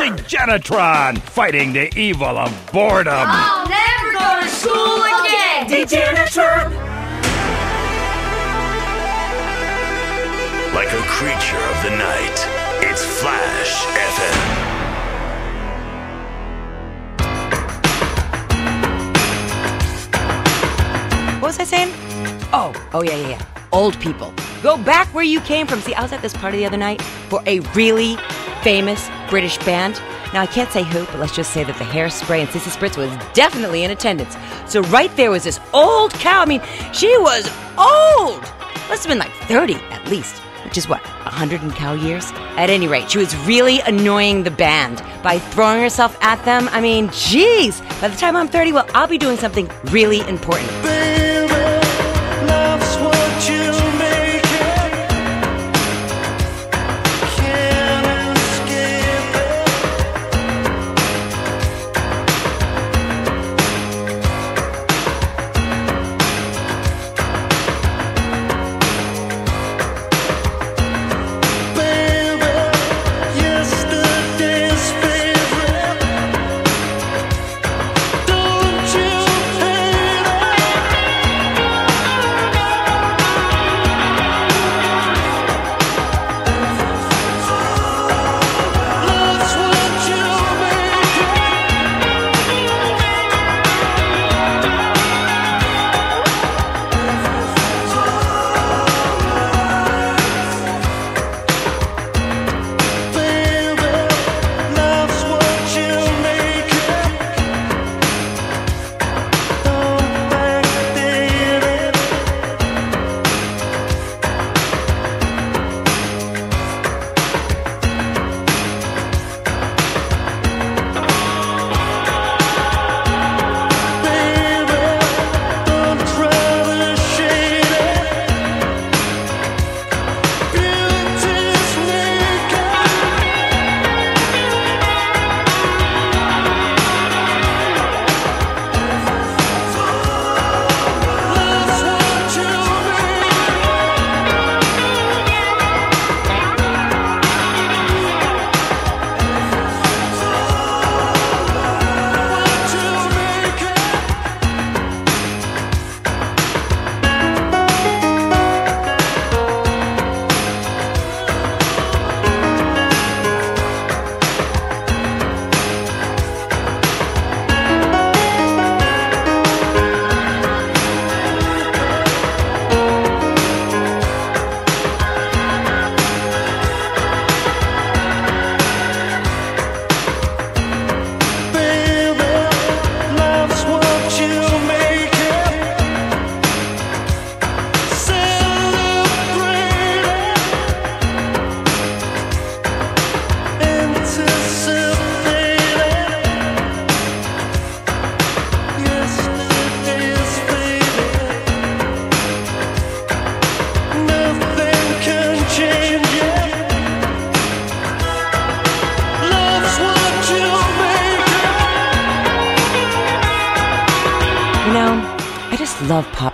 Degenatron, 0.00 1.18
fighting 1.20 1.72
the 1.72 1.96
evil 1.96 2.38
of 2.38 2.70
boredom. 2.72 3.14
I'll 3.14 3.68
never 3.68 4.12
go 4.18 4.40
to 4.40 4.48
school 4.48 4.91
again! 5.00 5.68
Like 10.74 10.92
a 10.92 11.02
creature 11.06 11.62
of 11.72 11.82
the 11.84 11.90
night, 11.96 12.38
it's 12.88 13.04
Flash 13.20 13.84
FM. 14.10 14.72
What 21.40 21.48
was 21.48 21.58
I 21.58 21.64
saying? 21.64 21.92
Oh, 22.52 22.72
oh 22.94 23.02
yeah, 23.02 23.16
yeah, 23.16 23.28
yeah. 23.30 23.46
Old 23.72 23.98
people. 24.00 24.32
Go 24.62 24.76
back 24.76 25.08
where 25.08 25.24
you 25.24 25.40
came 25.40 25.66
from. 25.66 25.80
See, 25.80 25.94
I 25.94 26.02
was 26.02 26.12
at 26.12 26.22
this 26.22 26.32
party 26.32 26.58
the 26.58 26.66
other 26.66 26.76
night 26.76 27.02
for 27.02 27.42
a 27.46 27.60
really 27.74 28.16
famous 28.62 29.10
British 29.28 29.58
band. 29.58 30.00
Now, 30.32 30.40
I 30.40 30.46
can't 30.46 30.70
say 30.70 30.82
who, 30.82 31.04
but 31.06 31.18
let's 31.18 31.34
just 31.36 31.52
say 31.52 31.62
that 31.62 31.76
the 31.76 31.84
hairspray 31.84 32.40
and 32.40 32.48
Sissy 32.48 32.74
Spritz 32.74 32.96
was 32.96 33.10
definitely 33.34 33.84
in 33.84 33.90
attendance. 33.90 34.34
So, 34.66 34.80
right 34.84 35.14
there 35.16 35.30
was 35.30 35.44
this 35.44 35.60
old 35.74 36.12
cow. 36.14 36.40
I 36.40 36.46
mean, 36.46 36.62
she 36.92 37.14
was 37.18 37.46
old. 37.76 38.40
Must 38.88 39.04
have 39.04 39.08
been 39.08 39.18
like 39.18 39.32
30 39.46 39.74
at 39.74 40.08
least, 40.08 40.38
which 40.64 40.78
is 40.78 40.88
what, 40.88 41.02
100 41.24 41.62
and 41.62 41.74
cow 41.74 41.92
years? 41.92 42.32
At 42.56 42.70
any 42.70 42.88
rate, 42.88 43.10
she 43.10 43.18
was 43.18 43.36
really 43.46 43.80
annoying 43.80 44.42
the 44.42 44.50
band 44.50 45.02
by 45.22 45.38
throwing 45.38 45.82
herself 45.82 46.16
at 46.22 46.42
them. 46.46 46.68
I 46.68 46.80
mean, 46.80 47.10
geez, 47.12 47.80
by 48.00 48.08
the 48.08 48.16
time 48.16 48.34
I'm 48.34 48.48
30, 48.48 48.72
well, 48.72 48.88
I'll 48.94 49.08
be 49.08 49.18
doing 49.18 49.36
something 49.36 49.70
really 49.90 50.20
important. 50.28 51.31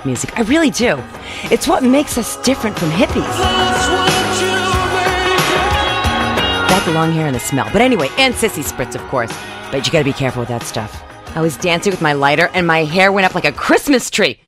Music. 0.08 0.36
I 0.38 0.42
really 0.42 0.70
do. 0.70 1.00
It's 1.54 1.68
what 1.68 1.82
makes 1.82 2.16
us 2.18 2.36
different 2.42 2.78
from 2.78 2.90
hippies. 2.90 3.38
like 6.70 6.84
the 6.84 6.92
long 6.92 7.12
hair 7.12 7.26
and 7.26 7.36
the 7.36 7.40
smell. 7.40 7.68
But 7.72 7.82
anyway, 7.82 8.08
and 8.18 8.34
sissy 8.34 8.64
spritz, 8.64 8.94
of 8.94 9.02
course. 9.08 9.32
But 9.70 9.86
you 9.86 9.92
gotta 9.92 10.04
be 10.04 10.12
careful 10.12 10.40
with 10.40 10.48
that 10.48 10.62
stuff. 10.62 11.02
I 11.36 11.40
was 11.40 11.56
dancing 11.56 11.90
with 11.90 12.00
my 12.00 12.14
lighter 12.14 12.50
and 12.54 12.66
my 12.66 12.84
hair 12.84 13.12
went 13.12 13.26
up 13.26 13.34
like 13.34 13.44
a 13.44 13.52
Christmas 13.52 14.10
tree. 14.10 14.40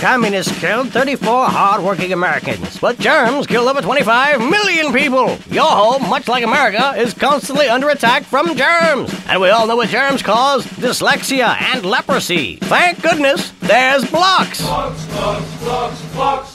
Communists 0.00 0.58
killed 0.58 0.88
34 0.90 1.46
hard-working 1.46 2.12
Americans, 2.12 2.78
but 2.78 2.98
germs 2.98 3.46
killed 3.46 3.68
over 3.68 3.82
25 3.82 4.40
million 4.40 4.92
people. 4.92 5.36
Your 5.50 5.64
home, 5.64 6.08
much 6.08 6.26
like 6.26 6.42
America, 6.42 6.94
is 6.96 7.12
constantly 7.12 7.68
under 7.68 7.90
attack 7.90 8.22
from 8.24 8.56
germs. 8.56 9.14
And 9.28 9.40
we 9.40 9.50
all 9.50 9.66
know 9.66 9.76
what 9.76 9.90
germs 9.90 10.22
cause 10.22 10.64
dyslexia 10.64 11.54
and 11.60 11.84
leprosy. 11.84 12.56
Thank 12.56 13.02
goodness 13.02 13.52
there's 13.60 14.10
blocks. 14.10 14.62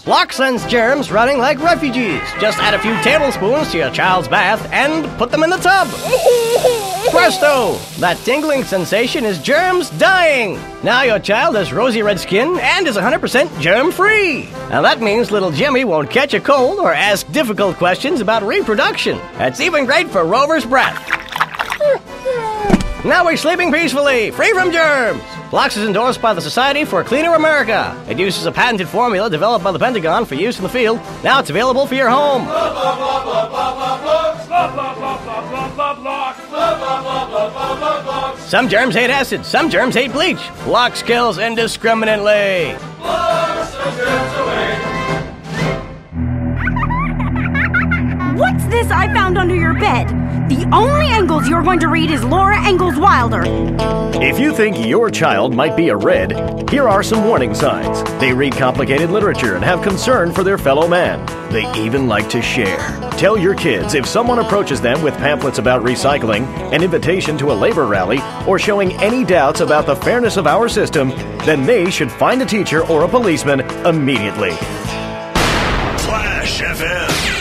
Block 0.03 0.33
sends 0.33 0.65
germs 0.65 1.11
running 1.11 1.37
like 1.37 1.59
refugees. 1.59 2.21
Just 2.39 2.57
add 2.57 2.73
a 2.73 2.79
few 2.79 2.95
tablespoons 3.03 3.71
to 3.71 3.77
your 3.77 3.91
child's 3.91 4.27
bath 4.27 4.67
and 4.71 5.05
put 5.17 5.29
them 5.29 5.43
in 5.43 5.51
the 5.51 5.57
tub. 5.57 6.91
Presto! 7.15 7.75
That 7.99 8.17
tingling 8.25 8.65
sensation 8.65 9.23
is 9.23 9.39
germs 9.39 9.89
dying. 9.91 10.59
Now 10.83 11.03
your 11.03 11.17
child 11.17 11.55
has 11.55 11.71
rosy 11.71 12.01
red 12.01 12.19
skin 12.19 12.59
and 12.59 12.85
is 12.85 12.97
100% 12.97 13.61
germ 13.61 13.93
free. 13.93 14.49
Now 14.69 14.81
that 14.81 14.99
means 15.01 15.31
little 15.31 15.49
Jimmy 15.49 15.85
won't 15.85 16.09
catch 16.09 16.33
a 16.33 16.41
cold 16.41 16.77
or 16.77 16.93
ask 16.93 17.25
difficult 17.31 17.77
questions 17.77 18.19
about 18.19 18.43
reproduction. 18.43 19.17
That's 19.37 19.61
even 19.61 19.85
great 19.85 20.09
for 20.09 20.25
Rover's 20.25 20.65
breath. 20.65 20.99
Now 23.05 23.23
we're 23.23 23.37
sleeping 23.37 23.71
peacefully, 23.71 24.31
free 24.31 24.51
from 24.51 24.73
germs. 24.73 25.23
Blocks 25.51 25.77
is 25.77 25.87
endorsed 25.87 26.21
by 26.21 26.33
the 26.33 26.41
Society 26.41 26.83
for 26.83 27.03
Cleaner 27.03 27.35
America. 27.35 27.95
It 28.09 28.19
uses 28.19 28.45
a 28.45 28.51
patented 28.51 28.89
formula 28.89 29.29
developed 29.29 29.63
by 29.63 29.71
the 29.71 29.79
Pentagon 29.79 30.25
for 30.25 30.35
use 30.35 30.57
in 30.57 30.63
the 30.63 30.69
field. 30.69 30.97
Now 31.23 31.39
it's 31.39 31.49
available 31.49 31.87
for 31.87 31.95
your 31.95 32.09
home. 32.09 32.45
Some 38.39 38.69
germs 38.69 38.95
hate 38.95 39.09
acid, 39.09 39.45
some 39.45 39.69
germs 39.69 39.95
hate 39.95 40.13
bleach. 40.13 40.39
Blocks 40.63 41.01
kills 41.01 41.37
indiscriminately. 41.37 42.73
What's 48.37 48.65
this 48.67 48.89
I 48.89 49.11
found 49.13 49.37
under 49.37 49.55
your 49.55 49.73
bed? 49.73 50.34
The 50.47 50.69
only 50.71 51.07
Engels 51.07 51.47
you're 51.47 51.63
going 51.63 51.79
to 51.79 51.87
read 51.87 52.11
is 52.11 52.23
Laura 52.23 52.63
Ingalls 52.69 52.99
Wilder. 52.99 53.41
If 54.21 54.37
you 54.37 54.53
think 54.53 54.85
your 54.85 55.09
child 55.09 55.55
might 55.55 55.75
be 55.75 55.89
a 55.89 55.95
red, 55.95 56.69
here 56.69 56.87
are 56.87 57.01
some 57.01 57.25
warning 57.25 57.55
signs. 57.55 58.03
They 58.19 58.31
read 58.31 58.53
complicated 58.53 59.09
literature 59.09 59.55
and 59.55 59.65
have 59.65 59.81
concern 59.81 60.31
for 60.31 60.43
their 60.43 60.59
fellow 60.59 60.87
man. 60.87 61.25
They 61.51 61.67
even 61.73 62.07
like 62.07 62.29
to 62.29 62.43
share. 62.43 62.77
Tell 63.17 63.39
your 63.39 63.55
kids 63.55 63.95
if 63.95 64.05
someone 64.05 64.37
approaches 64.37 64.79
them 64.79 65.01
with 65.01 65.15
pamphlets 65.15 65.57
about 65.57 65.83
recycling, 65.83 66.45
an 66.71 66.83
invitation 66.83 67.39
to 67.39 67.51
a 67.51 67.53
labor 67.53 67.87
rally, 67.87 68.19
or 68.47 68.59
showing 68.59 68.93
any 69.01 69.23
doubts 69.23 69.61
about 69.61 69.87
the 69.87 69.95
fairness 69.95 70.37
of 70.37 70.45
our 70.45 70.69
system, 70.69 71.09
then 71.39 71.65
they 71.65 71.89
should 71.89 72.11
find 72.11 72.39
a 72.43 72.45
teacher 72.45 72.85
or 72.85 73.01
a 73.01 73.07
policeman 73.07 73.61
immediately. 73.83 74.51
Flash 76.05 76.61
FM 76.61 77.34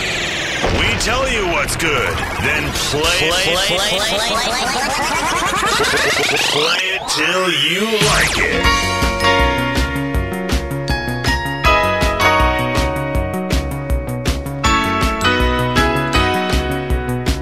tell 1.05 1.31
you 1.31 1.47
what's 1.49 1.77
good, 1.77 2.17
then 2.41 2.73
play, 2.73 3.03
play, 3.19 3.31
play, 3.45 3.57
play, 3.67 3.77
play, 3.77 3.99
play, 3.99 4.19
play, 4.19 4.65
play 6.49 6.81
it 6.95 7.03
till 7.11 7.45
you 7.61 7.85
like 8.09 8.39
it. 8.39 8.65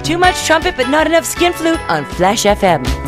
Too 0.03 0.17
much 0.17 0.45
trumpet, 0.45 0.75
but 0.75 0.89
not 0.89 1.07
enough 1.07 1.23
skin 1.23 1.53
flute 1.53 1.79
on 1.89 2.03
Flash 2.03 2.43
FM. 2.43 3.02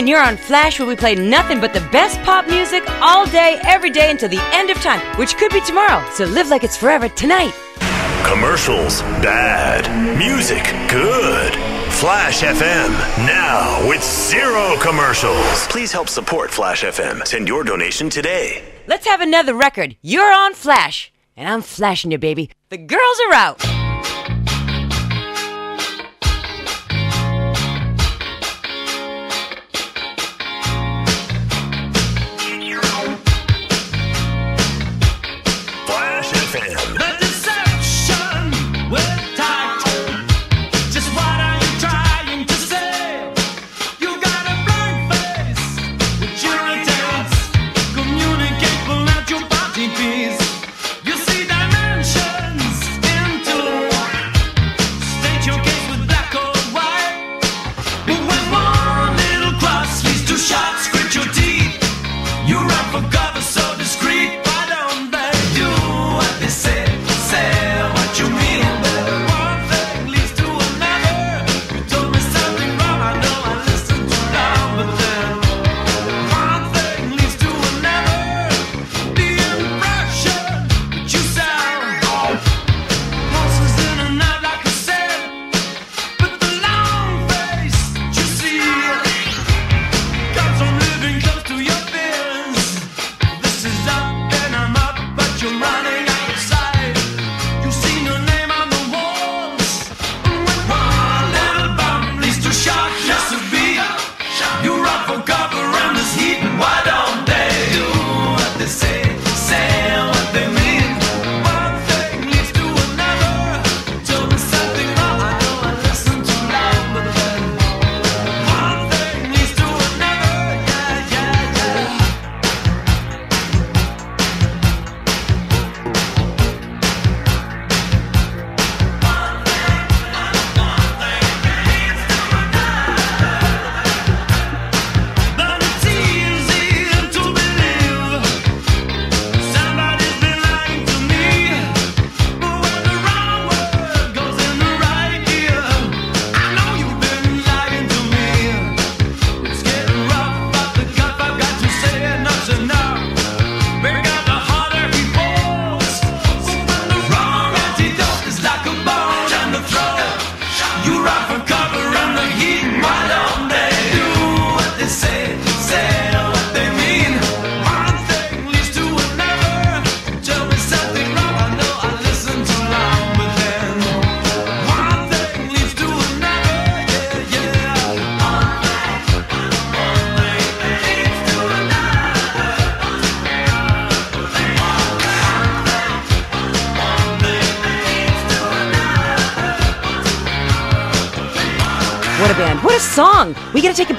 and 0.00 0.08
you're 0.08 0.18
on 0.18 0.38
Flash 0.38 0.78
where 0.78 0.88
we 0.88 0.96
play 0.96 1.14
nothing 1.14 1.60
but 1.60 1.74
the 1.74 1.86
best 1.92 2.18
pop 2.22 2.46
music 2.46 2.82
all 3.02 3.26
day, 3.26 3.60
every 3.64 3.90
day 3.90 4.10
until 4.10 4.30
the 4.30 4.40
end 4.54 4.70
of 4.70 4.78
time, 4.78 4.98
which 5.18 5.36
could 5.36 5.52
be 5.52 5.60
tomorrow. 5.60 6.02
So 6.14 6.24
live 6.24 6.48
like 6.48 6.64
it's 6.64 6.74
forever 6.74 7.10
tonight. 7.10 7.52
Commercials, 8.24 9.02
bad. 9.20 9.84
Music, 10.16 10.64
good. 10.88 11.52
Flash 11.92 12.40
FM, 12.40 12.88
now 13.26 13.86
with 13.86 14.02
zero 14.02 14.74
commercials. 14.80 15.66
Please 15.66 15.92
help 15.92 16.08
support 16.08 16.50
Flash 16.50 16.82
FM. 16.82 17.26
Send 17.26 17.46
your 17.46 17.62
donation 17.62 18.08
today. 18.08 18.64
Let's 18.86 19.06
have 19.06 19.20
another 19.20 19.52
record. 19.52 19.96
You're 20.00 20.32
on 20.32 20.54
Flash, 20.54 21.12
and 21.36 21.46
I'm 21.46 21.60
flashing 21.60 22.10
you, 22.10 22.16
baby. 22.16 22.50
The 22.70 22.78
girls 22.78 23.20
are 23.28 23.34
out. 23.34 23.69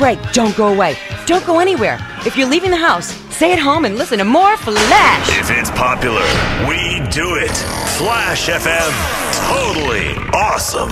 Break. 0.02 0.20
Don't 0.34 0.58
go 0.58 0.74
away. 0.74 0.97
Don't 1.28 1.45
go 1.45 1.60
anywhere. 1.60 1.99
If 2.26 2.36
you're 2.36 2.47
leaving 2.47 2.72
the 2.72 2.84
house, 2.89 3.14
stay 3.30 3.54
at 3.54 3.60
home 3.60 3.86
and 3.86 3.97
listen 3.97 4.18
to 4.18 4.26
more 4.26 4.58
Flash. 4.58 5.30
If 5.39 5.52
it's 5.52 5.70
popular, 5.72 6.26
we 6.68 6.99
do 7.12 7.36
it. 7.36 7.56
Flash 7.99 8.49
FM. 8.49 8.91
Totally 9.54 10.10
awesome. 10.34 10.89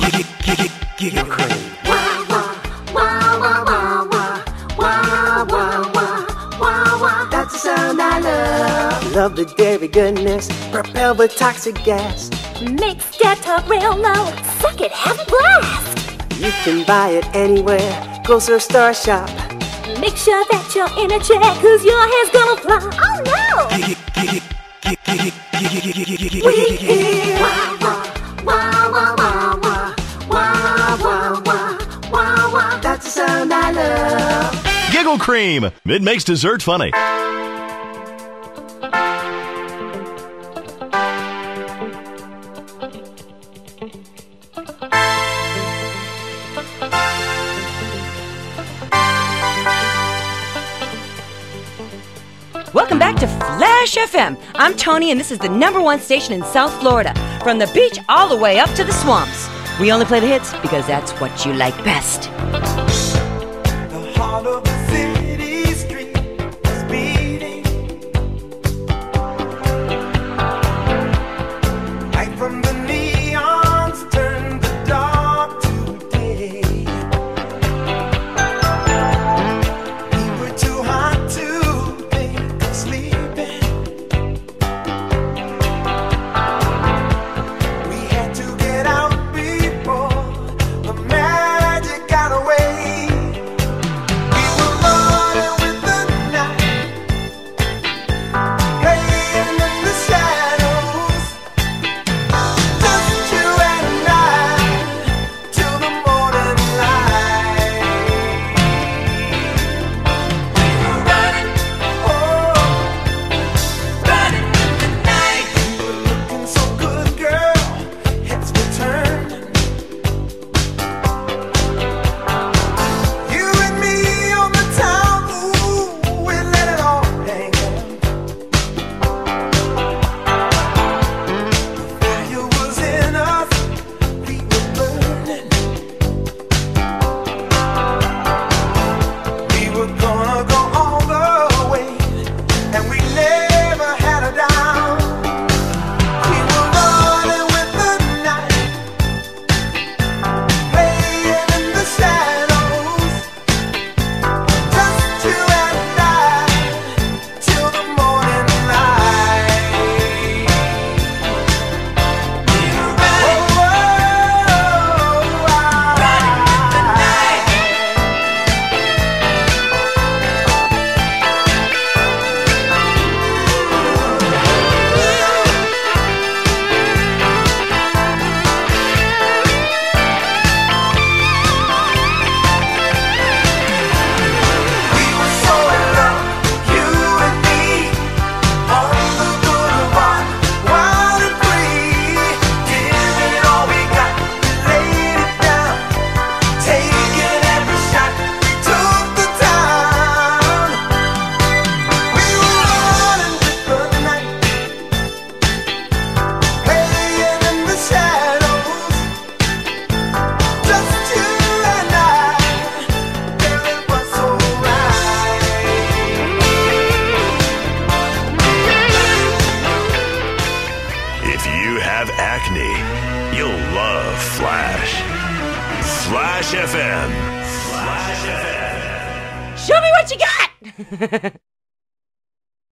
That's 7.31 7.53
the 7.53 7.59
sound 7.59 7.99
I 7.99 8.19
love. 8.19 9.15
Love 9.15 9.35
the 9.35 9.45
dairy 9.57 9.87
goodness, 9.87 10.47
propelled 10.71 11.17
with 11.17 11.35
toxic 11.35 11.83
gas. 11.83 12.29
Mix 12.61 13.17
that 13.17 13.43
up 13.47 13.67
real 13.67 13.95
low. 13.95 14.25
Suck 14.59 14.81
it, 14.81 14.91
have 14.91 15.19
a 15.19 15.25
blast. 15.25 16.39
You 16.39 16.51
can 16.63 16.85
buy 16.85 17.09
it 17.09 17.25
anywhere. 17.33 18.08
Grocer 18.29 18.59
Star 18.59 18.93
Shop. 18.93 19.27
Make 19.99 20.15
sure 20.15 20.45
that 20.51 20.71
you're 20.75 20.85
in 21.03 21.11
a 21.11 21.17
cause 21.17 21.83
your 21.83 21.99
hair's 21.99 22.29
gonna 22.29 22.57
fly. 22.61 22.77
Oh 23.01 23.23
no! 23.25 23.65
we 26.45 26.53
hear. 26.77 27.39
That's 32.83 33.05
the 33.05 33.09
sound 33.09 33.51
I 33.51 33.71
love. 33.71 34.91
Giggle 34.91 35.17
Cream. 35.17 35.71
It 35.85 36.03
makes 36.03 36.23
dessert 36.23 36.61
funny. 36.61 36.91
To 53.79 53.85
Flash 53.85 54.11
FM. 54.11 54.37
I'm 54.55 54.75
Toni, 54.75 55.11
and 55.11 55.19
this 55.19 55.31
is 55.31 55.39
the 55.39 55.47
number 55.47 55.81
one 55.81 56.01
station 56.01 56.33
in 56.33 56.43
South 56.43 56.77
Florida. 56.81 57.13
From 57.41 57.59
the 57.59 57.71
beach 57.73 57.97
all 58.09 58.27
the 58.27 58.35
way 58.35 58.59
up 58.59 58.69
to 58.71 58.83
the 58.83 58.91
swamps. 58.91 59.47
We 59.79 59.91
only 59.93 60.05
play 60.05 60.19
the 60.19 60.27
hits 60.27 60.51
because 60.61 60.85
that's 60.85 61.11
what 61.21 61.45
you 61.45 61.53
like 61.53 61.75
best. 61.85 62.29